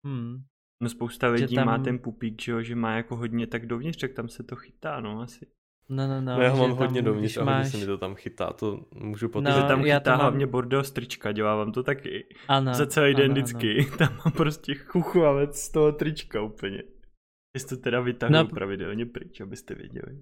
[0.05, 0.43] Hmm.
[0.81, 4.01] No spousta lidí tam- má ten pupík, že jo, že má jako hodně tak dovnitř,
[4.01, 5.45] tak tam se to chytá, no asi.
[5.89, 6.35] No, no, no.
[6.35, 7.71] No, já ho že mám hodně dovnitř a hodně máš...
[7.71, 9.55] se mi to tam chytá, to můžu No, potvrdit.
[9.61, 12.25] že tam já chytá mám- hlavně bordel strička, dělá vám to taky.
[12.47, 13.85] Ano, Za celý den ano, vždycky.
[13.97, 16.83] Tam mám prostě chuchlavec z toho trička úplně.
[17.57, 20.17] Jestli to teda vytahuju No, no, pravidelně pryč, abyste věděli.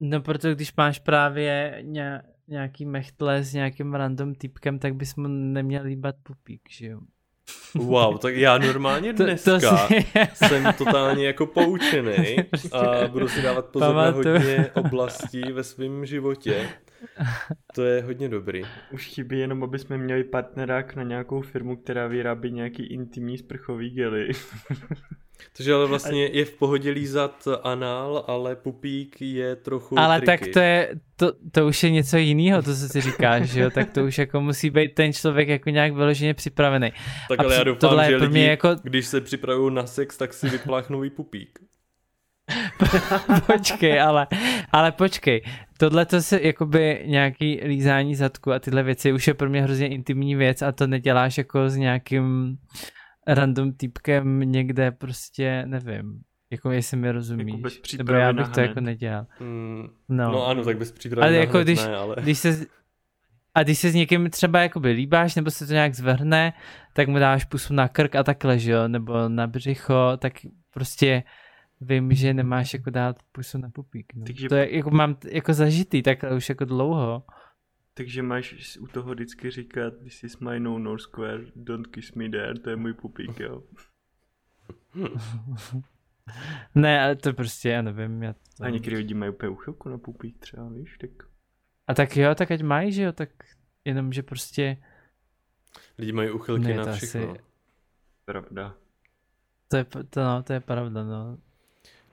[0.00, 5.28] No, protože když máš právě ně, nějaký mechtle s nějakým random typkem, tak bys mu
[5.28, 7.00] neměl líbat pupík, že jo?
[7.74, 10.04] Wow, tak já normálně To, dneska to si...
[10.34, 12.36] jsem totálně jako poučený
[12.72, 14.24] a budu si dávat pozor Pamatuju.
[14.24, 16.68] na hodně oblastí ve svém životě.
[17.74, 18.62] To je hodně dobrý.
[18.92, 23.90] Už chybí jenom, aby jsme měli partnerák na nějakou firmu, která vyrábí nějaký intimní sprchový
[23.90, 24.28] gely.
[25.56, 30.26] Takže ale vlastně je v pohodě lízat anál, ale pupík je trochu Ale triky.
[30.26, 33.70] tak to je, to, to už je něco jiného, to co si říkáš, že jo,
[33.70, 36.92] tak to už jako musí být ten člověk jako nějak vyloženě připravený.
[37.28, 39.86] Tak A ale já doufám, tohle že pro mě lidi, jako- když se připravují na
[39.86, 41.58] sex, tak si vypláchnou i pupík.
[43.46, 44.26] počkej, ale,
[44.72, 45.42] ale počkej,
[45.78, 49.88] tohle to se jakoby nějaký lízání zadku a tyhle věci už je pro mě hrozně
[49.88, 52.56] intimní věc a to neděláš jako s nějakým
[53.28, 56.20] random typkem někde prostě, nevím,
[56.50, 57.46] jako jestli mi rozumíš.
[57.46, 59.26] Jako bez Nebo já bych to jako nedělal.
[59.40, 60.32] Mm, No.
[60.32, 60.46] no.
[60.46, 62.16] ano, tak bez přípravy Ale jako hned když- ne, ale...
[62.20, 62.66] Když se,
[63.54, 66.52] a když se s někým třeba jakoby líbáš, nebo se to nějak zvrhne,
[66.92, 70.32] tak mu dáš pusu na krk a takhle, že jo, nebo na břicho, tak
[70.70, 71.22] prostě
[71.80, 74.12] vím, že nemáš jako dát pusu na pupík.
[74.14, 74.24] No.
[74.26, 77.22] Takže- To je, jako mám jako zažitý takhle už jako dlouho.
[77.98, 82.28] Takže máš u toho vždycky říkat This is my no no square, don't kiss me
[82.28, 83.62] there, to je můj pupík, jo.
[86.74, 88.22] Ne, ale to prostě, já nevím.
[88.22, 88.64] Já to...
[88.64, 91.10] A někdy lidi mají úplně uchylku na pupík třeba, víš, tak
[91.86, 93.30] A tak jo, tak ať mají, že jo, tak
[93.84, 94.76] jenom, že prostě
[95.98, 97.30] Lidi mají uchylky Ne, na to všechno.
[97.30, 97.40] asi-
[98.24, 98.74] pravda.
[99.68, 101.38] to je, to, no, to je pravda, no.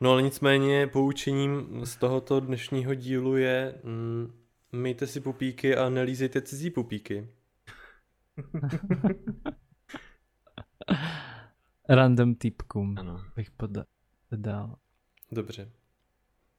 [0.02, 4.45] No ale nicméně poučením z tohoto dnešního dílu je mm,
[4.76, 7.28] myjte si pupíky a nelízejte cizí pupíky.
[11.90, 13.22] Random typkům Ano.
[13.36, 13.86] bych poda-
[14.32, 14.76] dodal.
[15.32, 15.72] Dobře.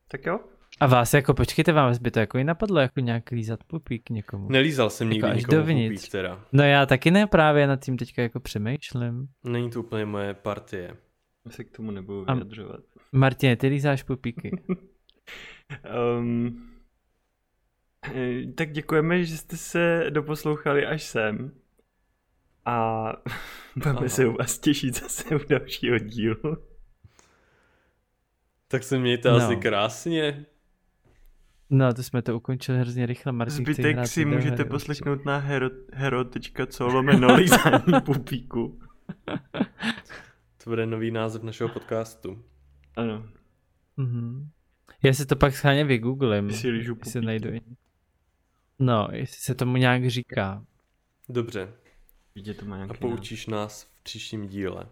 [0.09, 0.41] Tak jo?
[0.81, 4.49] A vás jako, počkejte, vám by to jako i napadlo, jako nějak lízat pupík někomu.
[4.51, 6.01] Nelízal jsem nikdy Jako až nikomu dovnitř.
[6.01, 6.45] pupík teda.
[6.53, 9.29] No já taky ne, právě nad tím teďka jako přemýšlím.
[9.45, 10.97] Není to úplně moje partie.
[11.45, 12.81] Já se k tomu nebudu A- vyjadřovat.
[13.13, 14.51] Martine, ty lízáš pupíky.
[16.21, 16.71] Um,
[18.55, 21.53] tak děkujeme, že jste se doposlouchali až sem.
[22.65, 23.05] A
[23.77, 26.57] budeme se u vás těšit zase u dalšího dílu.
[28.69, 29.37] Tak se mějte No.
[29.37, 30.47] asi krásně.
[31.71, 33.57] No, to jsme to ukončili hrozně rychle, Martin.
[33.57, 34.65] Zbytek si můžete určitě.
[34.65, 38.81] poslechnout na hero, hero.co lomeno lízání pupíku.
[40.65, 42.43] To bude nový název našeho podcastu.
[42.97, 43.27] Ano,
[43.97, 44.49] Mhm.
[45.03, 47.27] Já si to pak schválně vygooglím, Ty si lížu jestli pupíky.
[47.27, 47.49] najdu.
[48.79, 50.65] No, jestli se tomu nějak říká.
[51.29, 51.73] Dobře.
[52.35, 53.01] vidě to má A nějaký název.
[53.01, 54.87] poučíš nás v příštím díle.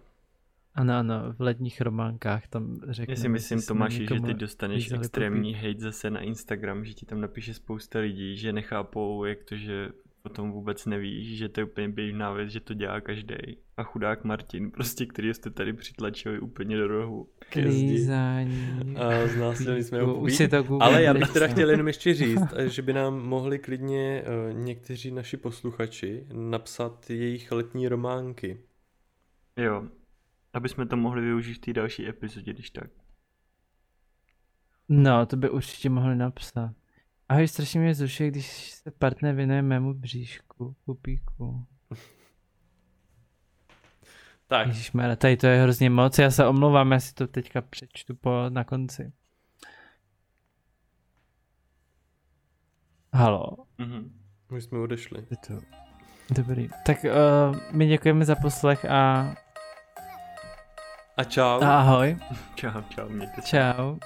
[0.74, 3.12] Ano, ano, v ledních románkách tam řekne.
[3.12, 7.20] Já si myslím, Tomáši, že ty dostaneš extrémní hate zase na Instagram, že ti tam
[7.20, 9.88] napíše spousta lidí, že nechápou, jak to, že
[10.24, 13.34] o tom vůbec nevíš, že to je úplně běžná věc, že to dělá každý.
[13.76, 17.28] A chudák Martin, prostě, který jste tady přitlačili úplně do rohu.
[17.38, 17.90] K jezdi.
[17.92, 18.96] Lízání.
[18.96, 20.36] A znásilnili jsme ho Už pupík.
[20.36, 24.22] si to Ale já bych teda chtěl jenom ještě říct, že by nám mohli klidně
[24.22, 28.60] eh, někteří naši posluchači napsat jejich letní románky.
[29.56, 29.88] Jo,
[30.52, 32.90] aby jsme to mohli využít v té další epizodě, když tak.
[34.88, 36.74] No, to by určitě mohli napsat.
[37.28, 41.66] Ahoj, strašně mě zrušuje, když se partner věnuje mému bříšku, pupíku.
[44.46, 48.14] Tak, Ježišmarja, tady to je hrozně moc, já se omlouvám, já si to teďka přečtu
[48.14, 49.12] po, na konci.
[53.12, 54.20] Halo, Mhm.
[54.50, 55.26] už jsme odešli.
[55.30, 55.60] je to...
[56.30, 56.68] Dobrý.
[56.86, 59.34] Tak uh, my děkujeme za poslech a,
[61.16, 61.62] A čau.
[61.62, 62.18] a ahoj.
[62.54, 63.48] Čau, čau, mějte se.
[63.48, 63.96] Čau.